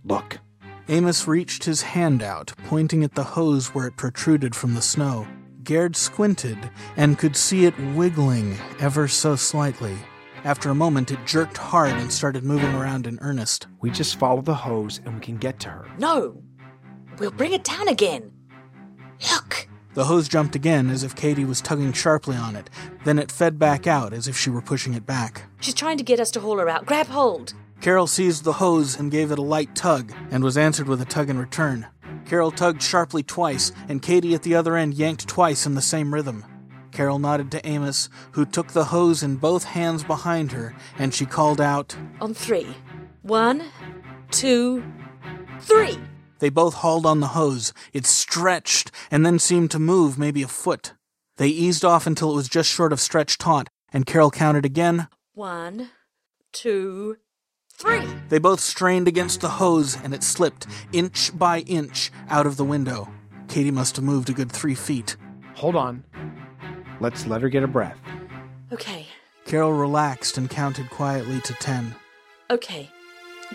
Look. 0.03 0.39
Amos 0.87 1.27
reached 1.27 1.65
his 1.65 1.83
hand 1.83 2.23
out, 2.23 2.53
pointing 2.65 3.03
at 3.03 3.13
the 3.13 3.23
hose 3.23 3.67
where 3.75 3.85
it 3.85 3.97
protruded 3.97 4.55
from 4.55 4.73
the 4.73 4.81
snow. 4.81 5.27
Gerd 5.63 5.95
squinted 5.95 6.57
and 6.97 7.19
could 7.19 7.35
see 7.35 7.65
it 7.65 7.77
wiggling 7.93 8.57
ever 8.79 9.07
so 9.07 9.35
slightly. 9.35 9.95
After 10.43 10.69
a 10.69 10.75
moment, 10.75 11.11
it 11.11 11.25
jerked 11.25 11.57
hard 11.57 11.91
and 11.91 12.11
started 12.11 12.43
moving 12.43 12.73
around 12.73 13.07
in 13.07 13.19
earnest. 13.21 13.67
We 13.81 13.91
just 13.91 14.17
follow 14.17 14.41
the 14.41 14.55
hose 14.55 15.01
and 15.05 15.15
we 15.15 15.21
can 15.21 15.37
get 15.37 15.59
to 15.61 15.69
her. 15.69 15.87
No! 15.97 16.41
We'll 17.17 17.31
bring 17.31 17.51
it 17.51 17.63
down 17.63 17.87
again. 17.87 18.31
Look! 19.31 19.67
The 19.95 20.05
hose 20.05 20.29
jumped 20.29 20.55
again 20.55 20.89
as 20.89 21.03
if 21.03 21.15
Katy 21.15 21.43
was 21.43 21.61
tugging 21.61 21.91
sharply 21.91 22.37
on 22.37 22.55
it. 22.55 22.69
Then 23.03 23.19
it 23.19 23.31
fed 23.31 23.59
back 23.59 23.85
out 23.85 24.13
as 24.13 24.27
if 24.27 24.37
she 24.37 24.49
were 24.49 24.61
pushing 24.61 24.93
it 24.93 25.05
back. 25.05 25.43
She's 25.59 25.73
trying 25.73 25.97
to 25.97 26.03
get 26.03 26.19
us 26.19 26.31
to 26.31 26.39
haul 26.39 26.59
her 26.59 26.69
out. 26.69 26.85
Grab 26.85 27.07
hold. 27.07 27.53
Carol 27.81 28.07
seized 28.07 28.43
the 28.43 28.53
hose 28.53 28.97
and 28.97 29.11
gave 29.11 29.31
it 29.31 29.39
a 29.39 29.41
light 29.41 29.73
tug, 29.73 30.13
and 30.31 30.43
was 30.43 30.57
answered 30.57 30.87
with 30.87 31.01
a 31.01 31.05
tug 31.05 31.29
in 31.29 31.37
return. 31.37 31.87
Carol 32.25 32.51
tugged 32.51 32.83
sharply 32.83 33.23
twice, 33.23 33.71
and 33.87 34.01
Katie 34.01 34.35
at 34.35 34.43
the 34.43 34.55
other 34.55 34.75
end 34.75 34.93
yanked 34.93 35.27
twice 35.27 35.65
in 35.65 35.75
the 35.75 35.81
same 35.81 36.13
rhythm. 36.13 36.45
Carol 36.99 37.17
nodded 37.17 37.49
to 37.51 37.65
Amos, 37.65 38.09
who 38.33 38.45
took 38.45 38.73
the 38.73 38.83
hose 38.83 39.23
in 39.23 39.37
both 39.37 39.63
hands 39.63 40.03
behind 40.03 40.51
her, 40.51 40.75
and 40.97 41.13
she 41.13 41.25
called 41.25 41.61
out, 41.61 41.95
On 42.19 42.33
three. 42.33 42.75
One, 43.21 43.63
two, 44.31 44.83
three. 45.61 45.97
They 46.39 46.49
both 46.49 46.73
hauled 46.73 47.05
on 47.05 47.21
the 47.21 47.27
hose. 47.27 47.71
It 47.93 48.05
stretched 48.05 48.91
and 49.09 49.25
then 49.25 49.39
seemed 49.39 49.71
to 49.71 49.79
move 49.79 50.19
maybe 50.19 50.43
a 50.43 50.47
foot. 50.49 50.91
They 51.37 51.47
eased 51.47 51.85
off 51.85 52.05
until 52.05 52.33
it 52.33 52.35
was 52.35 52.49
just 52.49 52.69
short 52.69 52.91
of 52.91 52.99
stretched 52.99 53.39
taut, 53.39 53.69
and 53.93 54.05
Carol 54.05 54.29
counted 54.29 54.65
again. 54.65 55.07
One, 55.33 55.91
two, 56.51 57.15
three. 57.71 58.05
They 58.27 58.39
both 58.39 58.59
strained 58.59 59.07
against 59.07 59.39
the 59.39 59.51
hose, 59.51 59.95
and 60.03 60.13
it 60.13 60.21
slipped, 60.21 60.67
inch 60.91 61.31
by 61.39 61.59
inch, 61.59 62.11
out 62.27 62.45
of 62.45 62.57
the 62.57 62.65
window. 62.65 63.07
Katie 63.47 63.71
must 63.71 63.95
have 63.95 64.03
moved 64.03 64.29
a 64.29 64.33
good 64.33 64.51
three 64.51 64.75
feet. 64.75 65.15
Hold 65.55 65.77
on. 65.77 66.03
Let's 66.99 67.25
let 67.25 67.41
her 67.41 67.49
get 67.49 67.63
a 67.63 67.67
breath. 67.67 67.97
Okay, 68.71 69.07
Carol 69.45 69.73
relaxed 69.73 70.37
and 70.37 70.49
counted 70.49 70.89
quietly 70.89 71.41
to 71.41 71.53
ten. 71.55 71.95
okay. 72.49 72.89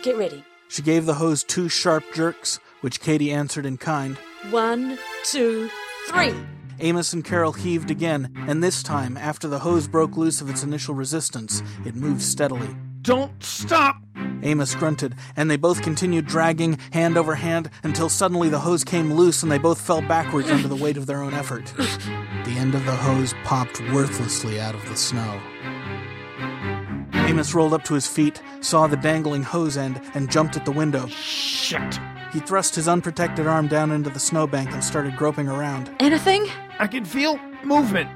Get 0.02 0.16
ready. 0.16 0.42
She 0.68 0.82
gave 0.82 1.06
the 1.06 1.14
hose 1.14 1.44
two 1.44 1.68
sharp 1.68 2.02
jerks, 2.14 2.58
which 2.80 3.00
Katie 3.00 3.30
answered 3.30 3.64
in 3.64 3.76
kind. 3.76 4.16
One, 4.50 4.98
two, 5.22 5.70
three. 6.08 6.34
Amos 6.80 7.12
and 7.12 7.24
Carol 7.24 7.52
heaved 7.52 7.92
again, 7.92 8.32
and 8.48 8.60
this 8.60 8.82
time, 8.82 9.16
after 9.16 9.46
the 9.46 9.60
hose 9.60 9.86
broke 9.86 10.16
loose 10.16 10.40
of 10.40 10.50
its 10.50 10.64
initial 10.64 10.96
resistance, 10.96 11.62
it 11.84 11.94
moved 11.94 12.22
steadily. 12.22 12.74
Don't 13.02 13.40
stop! 13.40 13.96
Amos 14.42 14.74
grunted, 14.74 15.14
and 15.36 15.50
they 15.50 15.56
both 15.56 15.82
continued 15.82 16.26
dragging, 16.26 16.78
hand 16.92 17.16
over 17.16 17.34
hand, 17.34 17.70
until 17.82 18.08
suddenly 18.08 18.48
the 18.48 18.58
hose 18.58 18.84
came 18.84 19.12
loose 19.12 19.42
and 19.42 19.50
they 19.50 19.58
both 19.58 19.80
fell 19.80 20.02
backwards 20.02 20.50
under 20.50 20.68
the 20.68 20.76
weight 20.76 20.96
of 20.96 21.06
their 21.06 21.22
own 21.22 21.34
effort. 21.34 21.72
The 21.76 22.56
end 22.56 22.74
of 22.74 22.84
the 22.84 22.96
hose 22.96 23.34
popped 23.44 23.80
worthlessly 23.92 24.60
out 24.60 24.74
of 24.74 24.88
the 24.88 24.96
snow. 24.96 25.40
Amos 27.12 27.54
rolled 27.54 27.72
up 27.72 27.84
to 27.84 27.94
his 27.94 28.06
feet, 28.06 28.42
saw 28.60 28.86
the 28.86 28.96
dangling 28.96 29.42
hose 29.42 29.76
end, 29.76 30.00
and 30.14 30.30
jumped 30.30 30.56
at 30.56 30.64
the 30.64 30.72
window. 30.72 31.06
Shit! 31.06 31.98
He 32.32 32.40
thrust 32.40 32.74
his 32.74 32.88
unprotected 32.88 33.46
arm 33.46 33.68
down 33.68 33.92
into 33.92 34.10
the 34.10 34.20
snowbank 34.20 34.72
and 34.72 34.82
started 34.82 35.16
groping 35.16 35.48
around. 35.48 35.90
Anything? 36.00 36.46
I 36.78 36.86
can 36.86 37.04
feel 37.04 37.38
movement. 37.64 38.10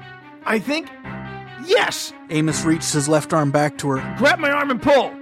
I 0.45 0.59
think. 0.59 0.89
Yes! 1.65 2.13
Amos 2.29 2.63
reached 2.63 2.93
his 2.93 3.09
left 3.09 3.33
arm 3.33 3.51
back 3.51 3.77
to 3.79 3.89
her. 3.89 4.15
Grab 4.17 4.39
my 4.39 4.51
arm 4.51 4.71
and 4.71 4.81
pull! 4.81 5.18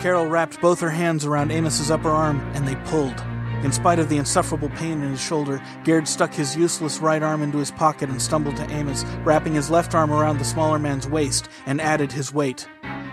Carol 0.00 0.26
wrapped 0.26 0.60
both 0.60 0.80
her 0.80 0.90
hands 0.90 1.24
around 1.24 1.50
Amos's 1.50 1.90
upper 1.90 2.10
arm, 2.10 2.40
and 2.54 2.66
they 2.66 2.76
pulled. 2.88 3.20
In 3.64 3.72
spite 3.72 3.98
of 3.98 4.08
the 4.08 4.16
insufferable 4.16 4.68
pain 4.70 5.02
in 5.02 5.10
his 5.10 5.20
shoulder, 5.20 5.60
Gerd 5.82 6.06
stuck 6.06 6.32
his 6.32 6.56
useless 6.56 7.00
right 7.00 7.22
arm 7.22 7.42
into 7.42 7.58
his 7.58 7.72
pocket 7.72 8.08
and 8.08 8.22
stumbled 8.22 8.56
to 8.56 8.70
Amos, 8.70 9.04
wrapping 9.24 9.54
his 9.54 9.70
left 9.70 9.96
arm 9.96 10.12
around 10.12 10.38
the 10.38 10.44
smaller 10.44 10.78
man's 10.78 11.08
waist, 11.08 11.48
and 11.66 11.80
added 11.80 12.12
his 12.12 12.32
weight. 12.32 12.68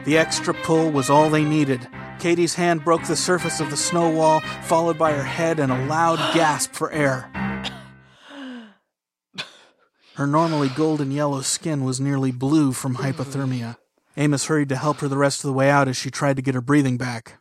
The 0.05 0.19
extra 0.19 0.53
pull 0.53 0.91
was 0.91 1.09
all 1.09 1.31
they 1.31 1.43
needed. 1.43 1.87
Katie's 2.19 2.53
hand 2.53 2.85
broke 2.85 3.05
the 3.05 3.15
surface 3.15 3.59
of 3.59 3.71
the 3.71 3.77
snow 3.77 4.09
wall, 4.11 4.41
followed 4.61 4.99
by 4.99 5.13
her 5.13 5.23
head 5.23 5.59
and 5.59 5.71
a 5.71 5.85
loud 5.87 6.17
gasp 6.35 6.73
for 6.73 6.91
air. 6.91 7.31
Her 10.13 10.27
normally 10.27 10.69
golden 10.69 11.09
yellow 11.09 11.41
skin 11.41 11.83
was 11.83 11.99
nearly 11.99 12.31
blue 12.31 12.71
from 12.71 12.97
hypothermia. 12.97 13.77
Amos 14.17 14.45
hurried 14.45 14.69
to 14.69 14.75
help 14.75 14.99
her 14.99 15.07
the 15.07 15.17
rest 15.17 15.43
of 15.43 15.47
the 15.47 15.53
way 15.53 15.69
out 15.69 15.87
as 15.87 15.97
she 15.97 16.09
tried 16.09 16.35
to 16.37 16.41
get 16.41 16.55
her 16.55 16.61
breathing 16.61 16.97
back. 16.97 17.39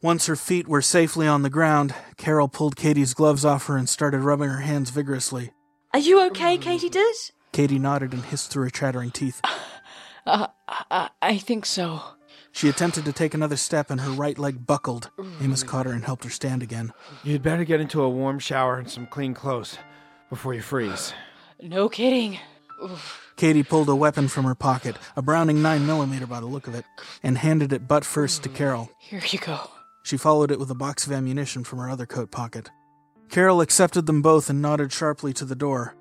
Once 0.00 0.26
her 0.26 0.36
feet 0.36 0.68
were 0.68 0.82
safely 0.82 1.26
on 1.26 1.42
the 1.42 1.50
ground, 1.50 1.94
Carol 2.16 2.48
pulled 2.48 2.76
Katie's 2.76 3.14
gloves 3.14 3.44
off 3.44 3.66
her 3.66 3.76
and 3.76 3.88
started 3.88 4.20
rubbing 4.20 4.48
her 4.48 4.60
hands 4.60 4.90
vigorously. 4.90 5.52
Are 5.92 5.98
you 5.98 6.24
okay, 6.26 6.58
Katydid? 6.58 7.30
Katie 7.52 7.78
nodded 7.78 8.12
and 8.12 8.24
hissed 8.24 8.50
through 8.50 8.64
her 8.64 8.70
chattering 8.70 9.10
teeth. 9.10 9.40
Uh, 10.26 10.46
I, 10.66 11.10
I 11.20 11.36
think 11.36 11.66
so. 11.66 12.00
She 12.50 12.70
attempted 12.70 13.04
to 13.04 13.12
take 13.12 13.34
another 13.34 13.58
step 13.58 13.90
and 13.90 14.00
her 14.00 14.10
right 14.10 14.38
leg 14.38 14.66
buckled. 14.66 15.10
Amos 15.42 15.62
caught 15.62 15.84
her 15.84 15.92
and 15.92 16.02
helped 16.02 16.24
her 16.24 16.30
stand 16.30 16.62
again. 16.62 16.94
You'd 17.24 17.42
better 17.42 17.62
get 17.64 17.82
into 17.82 18.02
a 18.02 18.08
warm 18.08 18.38
shower 18.38 18.78
and 18.78 18.90
some 18.90 19.06
clean 19.06 19.34
clothes 19.34 19.76
before 20.30 20.54
you 20.54 20.62
freeze. 20.62 21.12
No 21.60 21.90
kidding. 21.90 22.38
Oof. 22.82 23.23
Katie 23.36 23.62
pulled 23.62 23.88
a 23.88 23.96
weapon 23.96 24.28
from 24.28 24.44
her 24.44 24.54
pocket, 24.54 24.96
a 25.16 25.22
Browning 25.22 25.58
9mm 25.58 26.28
by 26.28 26.40
the 26.40 26.46
look 26.46 26.66
of 26.66 26.74
it, 26.74 26.84
and 27.22 27.38
handed 27.38 27.72
it 27.72 27.88
butt 27.88 28.04
first 28.04 28.42
to 28.44 28.48
hmm. 28.48 28.54
Carol. 28.54 28.90
Here 28.98 29.22
you 29.28 29.38
go. 29.38 29.70
She 30.04 30.16
followed 30.16 30.50
it 30.50 30.58
with 30.58 30.70
a 30.70 30.74
box 30.74 31.06
of 31.06 31.12
ammunition 31.12 31.64
from 31.64 31.78
her 31.78 31.88
other 31.88 32.06
coat 32.06 32.30
pocket. 32.30 32.70
Carol 33.30 33.60
accepted 33.60 34.06
them 34.06 34.22
both 34.22 34.50
and 34.50 34.62
nodded 34.62 34.92
sharply 34.92 35.32
to 35.32 35.44
the 35.44 35.56
door. 35.56 35.94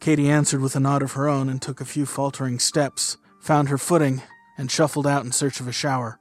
Katie 0.00 0.30
answered 0.30 0.60
with 0.60 0.76
a 0.76 0.80
nod 0.80 1.02
of 1.02 1.12
her 1.12 1.28
own 1.28 1.48
and 1.48 1.60
took 1.60 1.80
a 1.80 1.84
few 1.84 2.06
faltering 2.06 2.58
steps, 2.58 3.16
found 3.40 3.68
her 3.68 3.78
footing, 3.78 4.22
and 4.56 4.70
shuffled 4.70 5.06
out 5.06 5.24
in 5.24 5.32
search 5.32 5.60
of 5.60 5.68
a 5.68 5.72
shower. 5.72 6.20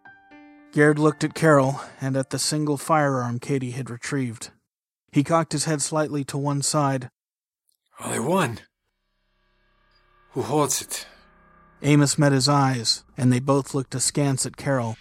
Gerd 0.73 0.99
looked 0.99 1.23
at 1.23 1.35
Carol 1.35 1.79
and 2.01 2.17
at 2.17 2.31
the 2.31 2.39
single 2.39 2.77
firearm 2.77 3.39
Katie 3.39 3.71
had 3.71 3.89
retrieved. 3.89 4.49
He 5.11 5.23
cocked 5.23 5.53
his 5.53 5.65
head 5.65 5.81
slightly 5.81 6.23
to 6.25 6.37
one 6.37 6.61
side. 6.61 7.09
Only 7.99 8.19
one. 8.19 8.59
Who 10.31 10.41
holds 10.41 10.81
it? 10.81 11.07
Amos 11.81 12.17
met 12.17 12.31
his 12.31 12.49
eyes, 12.49 13.03
and 13.17 13.31
they 13.31 13.39
both 13.39 13.73
looked 13.73 13.95
askance 13.95 14.45
at 14.45 14.57
Carol. 14.57 14.97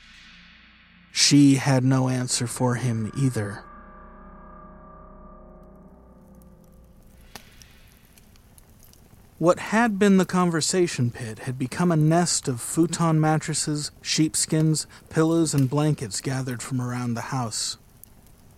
She 1.13 1.55
had 1.55 1.85
no 1.85 2.09
answer 2.09 2.47
for 2.47 2.75
him 2.75 3.11
either. 3.17 3.65
What 9.39 9.59
had 9.59 9.99
been 9.99 10.17
the 10.17 10.25
conversation 10.25 11.11
pit 11.11 11.41
had 11.41 11.59
become 11.59 11.93
a 11.93 11.97
nest 11.97 12.49
of 12.49 12.59
futon 12.59 13.21
mattresses, 13.21 13.91
sheepskins, 14.01 14.87
pillows, 15.11 15.53
and 15.53 15.69
blankets 15.69 16.23
gathered 16.23 16.63
from 16.63 16.81
around 16.81 17.15
the 17.15 17.21
house. 17.21 17.77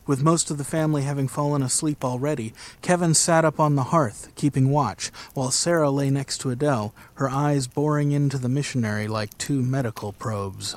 With 0.08 0.22
most 0.22 0.50
of 0.50 0.56
the 0.56 0.64
family 0.64 1.02
having 1.02 1.28
fallen 1.28 1.62
asleep 1.62 2.02
already, 2.02 2.54
Kevin 2.80 3.12
sat 3.12 3.44
up 3.44 3.60
on 3.60 3.74
the 3.74 3.92
hearth, 3.92 4.32
keeping 4.36 4.70
watch, 4.70 5.10
while 5.34 5.50
Sarah 5.50 5.90
lay 5.90 6.08
next 6.08 6.38
to 6.38 6.50
Adele, 6.50 6.94
her 7.16 7.28
eyes 7.28 7.66
boring 7.66 8.12
into 8.12 8.38
the 8.38 8.48
missionary 8.48 9.06
like 9.06 9.36
two 9.36 9.60
medical 9.60 10.14
probes. 10.14 10.74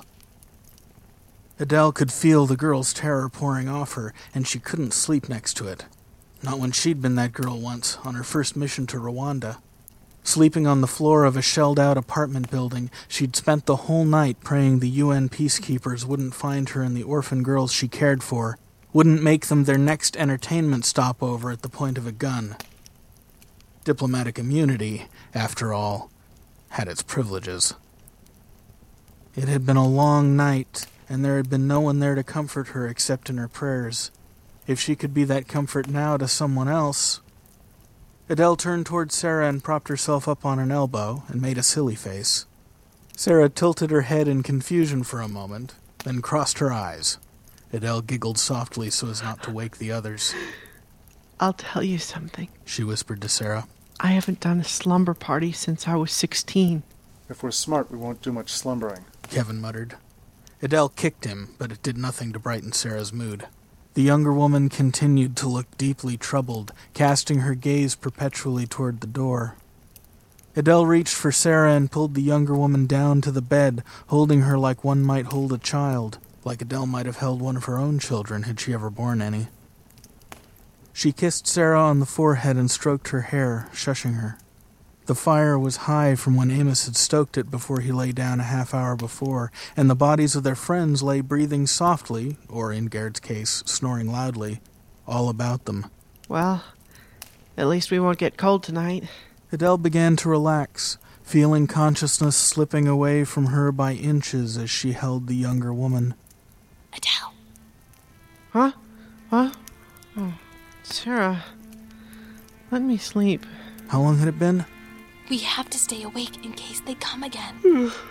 Adele 1.59 1.93
could 1.93 2.11
feel 2.11 2.45
the 2.45 2.57
girl's 2.57 2.91
terror 2.91 3.29
pouring 3.29 3.69
off 3.69 3.93
her, 3.93 4.13
and 4.35 4.45
she 4.45 4.59
couldn't 4.59 4.91
sleep 4.91 5.29
next 5.29 5.53
to 5.53 5.67
it. 5.69 5.85
Not 6.43 6.59
when 6.59 6.73
she'd 6.73 7.01
been 7.01 7.15
that 7.15 7.31
girl 7.31 7.57
once, 7.57 7.97
on 8.03 8.15
her 8.15 8.25
first 8.25 8.57
mission 8.57 8.85
to 8.87 8.97
Rwanda. 8.97 9.59
Sleeping 10.25 10.67
on 10.67 10.81
the 10.81 10.87
floor 10.87 11.23
of 11.23 11.37
a 11.37 11.41
shelled 11.41 11.79
out 11.79 11.97
apartment 11.97 12.51
building, 12.51 12.91
she'd 13.07 13.37
spent 13.37 13.65
the 13.65 13.87
whole 13.87 14.03
night 14.03 14.41
praying 14.41 14.79
the 14.79 14.89
UN 14.89 15.29
peacekeepers 15.29 16.03
wouldn't 16.03 16.35
find 16.35 16.67
her 16.69 16.83
and 16.83 16.97
the 16.97 17.03
orphan 17.03 17.43
girls 17.43 17.71
she 17.71 17.87
cared 17.87 18.23
for, 18.23 18.57
wouldn't 18.93 19.23
make 19.23 19.47
them 19.47 19.63
their 19.63 19.77
next 19.77 20.17
entertainment 20.17 20.86
stopover 20.86 21.51
at 21.51 21.62
the 21.62 21.69
point 21.69 21.97
of 21.97 22.06
a 22.06 22.12
gun. 22.12 22.56
Diplomatic 23.84 24.38
immunity, 24.38 25.08
after 25.34 25.73
all, 25.73 26.12
had 26.69 26.88
its 26.88 27.01
privileges. 27.01 27.73
It 29.36 29.47
had 29.47 29.65
been 29.65 29.77
a 29.77 29.88
long 29.88 30.36
night, 30.36 30.88
and 31.08 31.23
there 31.23 31.38
had 31.38 31.49
been 31.49 31.67
no 31.67 31.80
one 31.80 31.99
there 31.99 32.15
to 32.15 32.23
comfort 32.23 32.69
her 32.69 32.88
except 32.88 33.30
in 33.30 33.38
her 33.38 33.47
prayers. 33.47 34.12
If 34.67 34.80
she 34.80 34.95
could 34.95 35.13
be 35.13 35.23
that 35.23 35.47
comfort 35.47 35.88
now 35.88 36.17
to 36.17 36.27
someone 36.27 36.67
else. 36.67 37.21
Adele 38.30 38.56
turned 38.56 38.86
toward 38.86 39.12
Sarah 39.12 39.49
and 39.49 39.63
propped 39.63 39.88
herself 39.88 40.27
up 40.27 40.45
on 40.45 40.60
an 40.60 40.71
elbow 40.71 41.23
and 41.27 41.41
made 41.41 41.58
a 41.58 41.63
silly 41.63 41.95
face. 41.95 42.45
Sarah 43.15 43.49
tilted 43.49 43.89
her 43.89 44.01
head 44.01 44.27
in 44.27 44.43
confusion 44.43 45.04
for 45.04 45.21
a 45.21 45.27
moment, 45.27 45.75
then 46.04 46.21
crossed 46.21 46.60
her 46.60 46.71
eyes. 46.71 47.17
Adele 47.73 48.01
giggled 48.01 48.38
softly 48.38 48.89
so 48.89 49.07
as 49.10 49.23
not 49.23 49.41
to 49.43 49.51
wake 49.51 49.77
the 49.77 49.91
others. 49.91 50.34
I'll 51.39 51.53
tell 51.53 51.84
you 51.84 51.97
something. 51.97 52.49
She 52.65 52.84
whispered 52.84 53.21
to 53.21 53.29
Sarah. 53.29 53.67
I 53.99 54.07
haven't 54.07 54.39
done 54.39 54.60
a 54.60 54.63
slumber 54.63 55.13
party 55.13 55.51
since 55.51 55.88
I 55.88 55.95
was 55.95 56.12
16. 56.12 56.84
If 57.29 57.43
we're 57.43 57.51
smart, 57.51 57.89
we 57.89 57.97
won't 57.97 58.21
do 58.21 58.31
much 58.31 58.51
slumbering. 58.51 59.05
Kevin 59.23 59.62
muttered. 59.62 59.95
Adele 60.62 60.89
kicked 60.89 61.25
him, 61.25 61.55
but 61.57 61.71
it 61.71 61.81
did 61.81 61.97
nothing 61.97 62.34
to 62.34 62.39
brighten 62.39 62.73
Sarah's 62.73 63.13
mood. 63.13 63.47
The 63.93 64.01
younger 64.01 64.34
woman 64.34 64.69
continued 64.69 65.36
to 65.38 65.47
look 65.47 65.77
deeply 65.77 66.17
troubled, 66.17 66.73
casting 66.93 67.39
her 67.39 67.55
gaze 67.55 67.95
perpetually 67.95 68.67
toward 68.67 69.01
the 69.01 69.07
door. 69.07 69.55
Adele 70.55 70.86
reached 70.86 71.15
for 71.15 71.31
Sarah 71.31 71.73
and 71.73 71.91
pulled 71.91 72.15
the 72.15 72.21
younger 72.21 72.53
woman 72.53 72.86
down 72.86 73.21
to 73.21 73.31
the 73.31 73.41
bed, 73.41 73.84
holding 74.07 74.41
her 74.41 74.57
like 74.57 74.84
one 74.84 75.01
might 75.01 75.27
hold 75.27 75.53
a 75.53 75.57
child, 75.57 76.19
like 76.43 76.62
Adele 76.62 76.86
might 76.86 77.06
have 77.06 77.17
held 77.17 77.41
one 77.41 77.58
of 77.58 77.65
her 77.65 77.77
own 77.77 77.99
children 77.99 78.43
had 78.43 78.60
she 78.60 78.73
ever 78.73 78.89
borne 78.89 79.21
any. 79.21 79.47
She 80.93 81.12
kissed 81.12 81.47
Sarah 81.47 81.82
on 81.82 81.99
the 81.99 82.06
forehead 82.06 82.58
and 82.58 82.69
stroked 82.69 83.10
her 83.10 83.21
hair, 83.21 83.69
shushing 83.73 84.15
her. 84.15 84.38
The 85.06 85.15
fire 85.15 85.58
was 85.58 85.88
high 85.88 86.15
from 86.15 86.36
when 86.36 86.51
Amos 86.51 86.86
had 86.86 86.95
stoked 86.95 87.38
it 87.38 87.49
before 87.49 87.80
he 87.80 87.91
lay 87.91 88.12
down 88.12 88.39
a 88.39 88.43
half 88.43 88.73
hour 88.73 88.95
before, 88.95 89.51
and 89.75 89.89
the 89.89 89.95
bodies 89.95 90.36
of 90.36 90.43
their 90.43 90.56
friends 90.56 91.01
lay 91.01 91.21
breathing 91.21 91.65
softly, 91.65 92.38
or 92.47 92.71
in 92.71 92.88
Gerd's 92.88 93.19
case, 93.19 93.63
snoring 93.65 94.12
loudly, 94.12 94.62
all 95.08 95.27
about 95.30 95.65
them. 95.65 95.88
Well, 96.30 96.63
at 97.58 97.67
least 97.67 97.91
we 97.91 97.99
won't 97.99 98.19
get 98.19 98.38
cold 98.38 98.63
tonight. 98.63 99.06
Adele 99.51 99.77
began 99.77 100.15
to 100.17 100.30
relax, 100.30 100.97
feeling 101.23 101.67
consciousness 101.67 102.36
slipping 102.36 102.88
away 102.88 103.23
from 103.23 103.47
her 103.47 103.71
by 103.71 103.93
inches 103.93 104.58
as 104.58 104.69
she 104.69 104.91
held 104.91 105.27
the 105.27 105.36
younger 105.36 105.73
woman. 105.73 106.13
Adele. 106.93 107.34
Huh? 108.51 108.71
Huh? 109.30 109.51
Oh, 110.17 110.34
Sarah. 110.84 111.43
Let 112.69 112.82
me 112.82 112.97
sleep. 112.97 113.45
How 113.89 114.01
long 114.01 114.17
had 114.17 114.27
it 114.27 114.39
been? 114.39 114.65
We 115.30 115.39
have 115.39 115.69
to 115.69 115.77
stay 115.77 116.04
awake 116.04 116.43
in 116.45 116.54
case 116.54 116.82
they 116.82 116.95
come 116.95 117.23
again. 117.23 117.91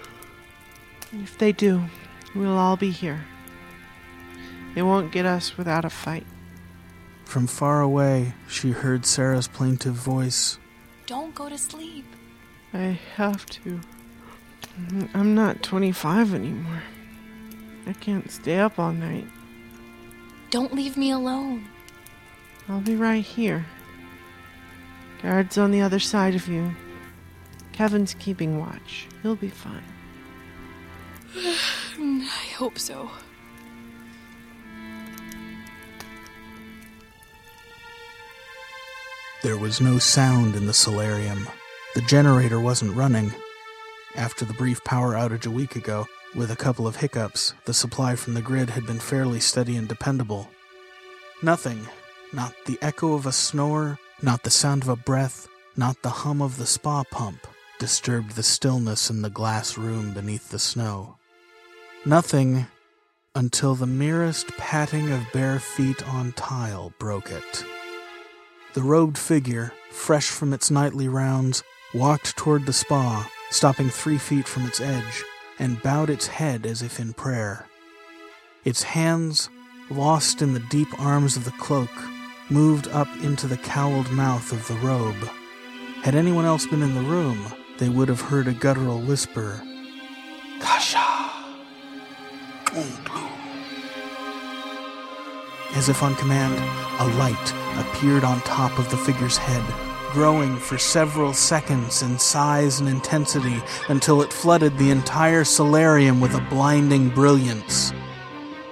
If 1.13 1.39
they 1.39 1.51
do, 1.51 1.83
we'll 2.37 2.57
all 2.57 2.77
be 2.77 2.93
here. 2.93 3.25
They 4.77 4.83
won't 4.83 5.11
get 5.11 5.27
us 5.27 5.57
without 5.57 5.85
a 5.85 5.91
fight. 5.91 6.25
From 7.25 7.49
far 7.49 7.81
away, 7.81 8.35
she 8.49 8.71
heard 8.71 9.05
Sarah's 9.05 9.49
plaintive 9.49 9.95
voice. 9.95 10.59
Don't 11.07 11.35
go 11.35 11.49
to 11.49 11.59
sleep. 11.59 12.05
I 12.73 12.99
have 13.17 13.45
to. 13.47 13.81
I'm 15.13 15.35
not 15.35 15.65
25 15.65 16.35
anymore. 16.35 16.83
I 17.91 17.93
can't 17.95 18.31
stay 18.31 18.61
up 18.61 18.79
all 18.79 18.93
night. 18.93 19.27
Don't 20.51 20.73
leave 20.73 20.97
me 20.97 21.11
alone. 21.11 21.69
I'll 22.69 22.81
be 22.81 22.95
right 22.95 23.25
here. 23.25 23.67
Gerd's 25.21 25.59
on 25.59 25.73
the 25.73 25.81
other 25.81 25.99
side 25.99 26.37
of 26.37 26.47
you. 26.47 26.73
Kevin's 27.73 28.15
keeping 28.15 28.61
watch. 28.61 29.09
He'll 29.23 29.35
be 29.35 29.49
fine. 29.49 29.83
I 31.35 32.47
hope 32.57 32.79
so. 32.79 33.11
There 39.43 39.59
was 39.59 39.81
no 39.81 39.99
sound 39.99 40.55
in 40.55 40.67
the 40.67 40.73
solarium. 40.73 41.49
The 41.97 42.03
generator 42.03 42.61
wasn't 42.61 42.95
running. 42.95 43.35
After 44.15 44.45
the 44.45 44.55
brief 44.55 44.85
power 44.85 45.15
outage 45.15 45.47
a 45.47 45.51
week 45.51 45.75
ago, 45.75 46.07
with 46.35 46.51
a 46.51 46.57
couple 46.57 46.87
of 46.87 46.97
hiccups, 46.97 47.55
the 47.65 47.75
supply 47.75 48.15
from 48.15 48.35
the 48.35 48.43
grid 48.43 48.71
had 48.71 48.87
been 48.87 49.01
fairly 49.01 49.41
steady 49.41 49.77
and 49.77 49.89
dependable. 49.89 50.49
Nothing, 51.43 51.87
not 52.33 52.55
the 52.67 52.79
echo 52.81 53.15
of 53.15 53.27
a 53.27 53.33
snore, 53.33 53.99
not 54.23 54.43
the 54.43 54.51
sound 54.51 54.83
of 54.83 54.89
a 54.89 54.97
breath, 54.97 55.49
not 55.77 56.03
the 56.03 56.11
hum 56.11 56.43
of 56.43 56.57
the 56.57 56.67
spa 56.67 57.03
pump, 57.11 57.47
disturbed 57.79 58.33
the 58.33 58.43
stillness 58.43 59.11
in 59.11 59.23
the 59.23 59.31
glass 59.31 59.79
room 59.79 60.13
beneath 60.13 60.51
the 60.51 60.59
snow. 60.59 61.17
Nothing 62.05 62.67
until 63.35 63.75
the 63.75 63.87
merest 63.87 64.49
patting 64.57 65.11
of 65.13 65.33
bare 65.33 65.59
feet 65.59 66.07
on 66.09 66.33
tile 66.33 66.93
broke 66.99 67.31
it. 67.31 67.65
The 68.75 68.83
robed 68.83 69.19
figure, 69.19 69.73
fresh 69.91 70.29
from 70.29 70.53
its 70.53 70.71
nightly 70.71 71.09
rounds, 71.09 71.63
walked 71.93 72.37
toward 72.37 72.67
the 72.67 72.73
spa, 72.73 73.29
stopping 73.51 73.89
three 73.91 74.19
feet 74.19 74.47
from 74.47 74.67
its 74.67 74.81
edge, 74.81 75.25
and 75.61 75.81
bowed 75.83 76.11
its 76.11 76.27
head 76.27 76.67
as 76.67 76.83
if 76.83 76.99
in 76.99 77.13
prayer. 77.13 77.67
Its 78.65 78.83
hands, 78.83 79.49
lost 79.91 80.43
in 80.43 80.55
the 80.55 80.67
deep 80.71 80.89
arms 80.99 81.37
of 81.37 81.45
the 81.45 81.53
cloak, 81.53 81.91
moved 82.49 82.89
up 82.89 83.09
into 83.23 83.47
the 83.47 83.59
cowled 83.59 84.11
mouth 84.11 84.51
of 84.53 84.67
the 84.67 84.75
robe. 84.87 85.29
Had 86.03 86.15
anyone 86.15 86.47
else 86.47 86.67
been 86.67 86.83
in 86.83 86.95
the 86.95 87.03
room, 87.03 87.47
they 87.79 87.89
would 87.89 88.09
have 88.09 88.23
heard 88.23 88.49
a 88.49 88.53
guttural 88.53 89.01
whisper, 89.01 89.63
Kasha! 90.61 90.99
As 95.75 95.89
if 95.89 96.03
on 96.03 96.15
command, 96.17 96.55
a 96.99 97.07
light 97.19 97.55
appeared 97.79 98.25
on 98.25 98.41
top 98.41 98.79
of 98.79 98.91
the 98.91 98.97
figure's 98.97 99.37
head, 99.37 99.90
growing 100.13 100.57
for 100.57 100.79
several 100.79 101.33
seconds 101.33 102.03
in 102.03 102.19
size 102.19 102.81
and 102.81 102.89
intensity 102.89 103.63
until 103.89 104.23
it 104.23 104.33
flooded 104.33 104.77
the 104.77 104.91
entire 104.91 105.45
solarium 105.45 106.21
with 106.21 106.35
a 106.35 106.47
blinding 106.51 107.09
brilliance. 107.11 107.93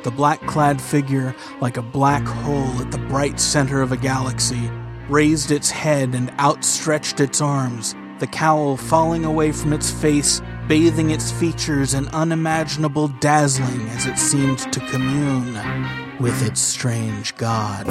The 0.03 0.11
black 0.11 0.41
clad 0.47 0.81
figure, 0.81 1.35
like 1.61 1.77
a 1.77 1.83
black 1.83 2.25
hole 2.25 2.81
at 2.81 2.91
the 2.91 2.99
bright 2.99 3.41
center 3.41 3.83
of 3.83 3.93
a 3.93 3.97
galaxy, 3.97 4.71
raised 5.09 5.51
its 5.51 5.71
head 5.71 6.15
and 6.15 6.31
outstretched 6.39 7.21
its 7.21 7.41
arms, 7.41 7.95
the 8.19 8.27
cowl 8.27 8.77
falling 8.77 9.25
away 9.25 9.53
from 9.53 9.73
its 9.73 9.91
face, 9.91 10.41
bathing 10.67 11.11
its 11.11 11.31
features 11.31 11.95
in 11.95 12.09
unimaginable 12.09 13.09
dazzling 13.21 13.89
as 13.91 14.07
it 14.07 14.19
seemed 14.19 14.59
to 14.73 14.81
commune 14.81 15.55
with 16.21 16.43
its 16.47 16.61
strange 16.61 17.37
god. 17.37 17.87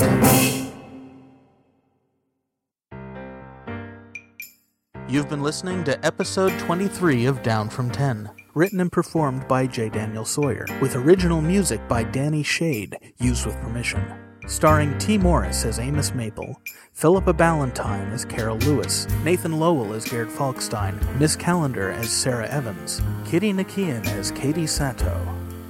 You've 5.17 5.29
been 5.29 5.41
listening 5.41 5.83
to 5.85 6.05
episode 6.05 6.51
23 6.59 7.25
of 7.25 7.41
Down 7.41 7.69
from 7.69 7.89
10, 7.89 8.29
written 8.53 8.79
and 8.79 8.91
performed 8.91 9.47
by 9.47 9.65
J. 9.65 9.89
Daniel 9.89 10.23
Sawyer, 10.23 10.67
with 10.79 10.95
original 10.95 11.41
music 11.41 11.81
by 11.87 12.03
Danny 12.03 12.43
Shade, 12.43 12.95
used 13.17 13.47
with 13.47 13.59
permission. 13.59 14.13
Starring 14.45 14.95
Tee 14.99 15.17
Morris 15.17 15.65
as 15.65 15.79
Amos 15.79 16.13
Maple, 16.13 16.61
Philippa 16.93 17.33
Ballantine 17.33 18.11
as 18.11 18.25
Carol 18.25 18.59
Lewis, 18.59 19.07
Nathan 19.23 19.59
Lowell 19.59 19.95
as 19.95 20.05
Gerd 20.05 20.27
Falkstein, 20.27 21.01
Miss 21.19 21.35
Calendar 21.35 21.89
as 21.89 22.11
Sarah 22.11 22.47
Evans, 22.49 23.01
Kitty 23.25 23.51
Nakian 23.51 24.05
as 24.09 24.29
Katy 24.29 24.67
Sato, 24.67 25.19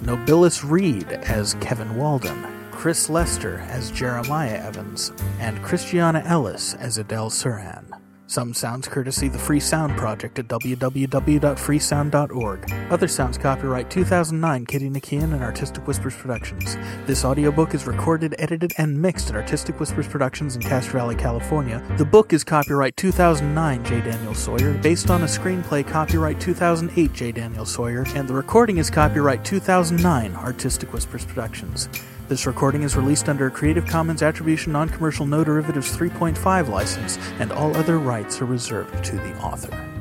Nobilis 0.01 0.69
Reed 0.69 1.09
as 1.09 1.53
Kevin 1.61 1.95
Walden, 1.95 2.45
Chris 2.71 3.09
Lester 3.09 3.59
as 3.69 3.91
Jeremiah 3.91 4.61
Evans, 4.61 5.13
and 5.39 5.63
Christiana 5.63 6.21
Ellis 6.25 6.73
as 6.73 6.97
Adele 6.97 7.29
Surhan. 7.29 7.97
Some 8.29 8.53
sounds 8.53 8.89
courtesy 8.89 9.29
the 9.29 9.39
Free 9.39 9.61
Sound 9.61 9.95
Project 9.95 10.37
at 10.37 10.49
www.freesound.org. 10.49 12.73
Other 12.91 13.07
sounds 13.07 13.37
copyright 13.37 13.89
2009 13.89 14.65
Kitty 14.65 14.89
Nakian 14.89 15.31
and 15.33 15.41
Artistic 15.41 15.87
Whispers 15.87 16.13
Productions. 16.13 16.75
This 17.05 17.23
audiobook 17.23 17.73
is 17.73 17.87
recorded, 17.87 18.35
edited, 18.37 18.73
and 18.77 19.01
mixed 19.01 19.29
at 19.29 19.37
Artistic 19.37 19.79
Whispers 19.79 20.09
Productions 20.09 20.57
in 20.57 20.61
Castro 20.61 20.99
Valley, 20.99 21.15
California. 21.15 21.81
The 21.97 22.03
book 22.03 22.33
is 22.33 22.43
copyright 22.43 22.97
2009 22.97 23.85
J. 23.85 24.01
Daniel 24.01 24.33
Sawyer, 24.33 24.73
based 24.79 25.09
on 25.09 25.21
a 25.21 25.25
screenplay 25.25 25.87
copyright 25.87 26.41
2008 26.41 27.13
J. 27.13 27.31
Daniel 27.31 27.65
Sawyer, 27.65 28.05
and 28.13 28.27
the 28.27 28.33
recording 28.33 28.77
is 28.77 28.89
copyright 28.89 29.45
2009 29.45 30.35
Artistic 30.35 30.91
Whispers 30.91 31.23
Productions. 31.23 31.87
This 32.27 32.45
recording 32.45 32.83
is 32.83 32.97
released 32.97 33.29
under 33.29 33.47
a 33.47 33.51
Creative 33.51 33.85
Commons 33.85 34.21
Attribution 34.21 34.73
Non 34.73 34.89
Commercial 34.89 35.25
No 35.25 35.45
Derivatives 35.45 35.95
3.5 35.95 36.67
license, 36.67 37.17
and 37.39 37.53
all 37.53 37.73
other 37.77 37.99
rights 37.99 38.41
are 38.41 38.45
reserved 38.45 39.01
to 39.05 39.15
the 39.15 39.33
author. 39.39 39.96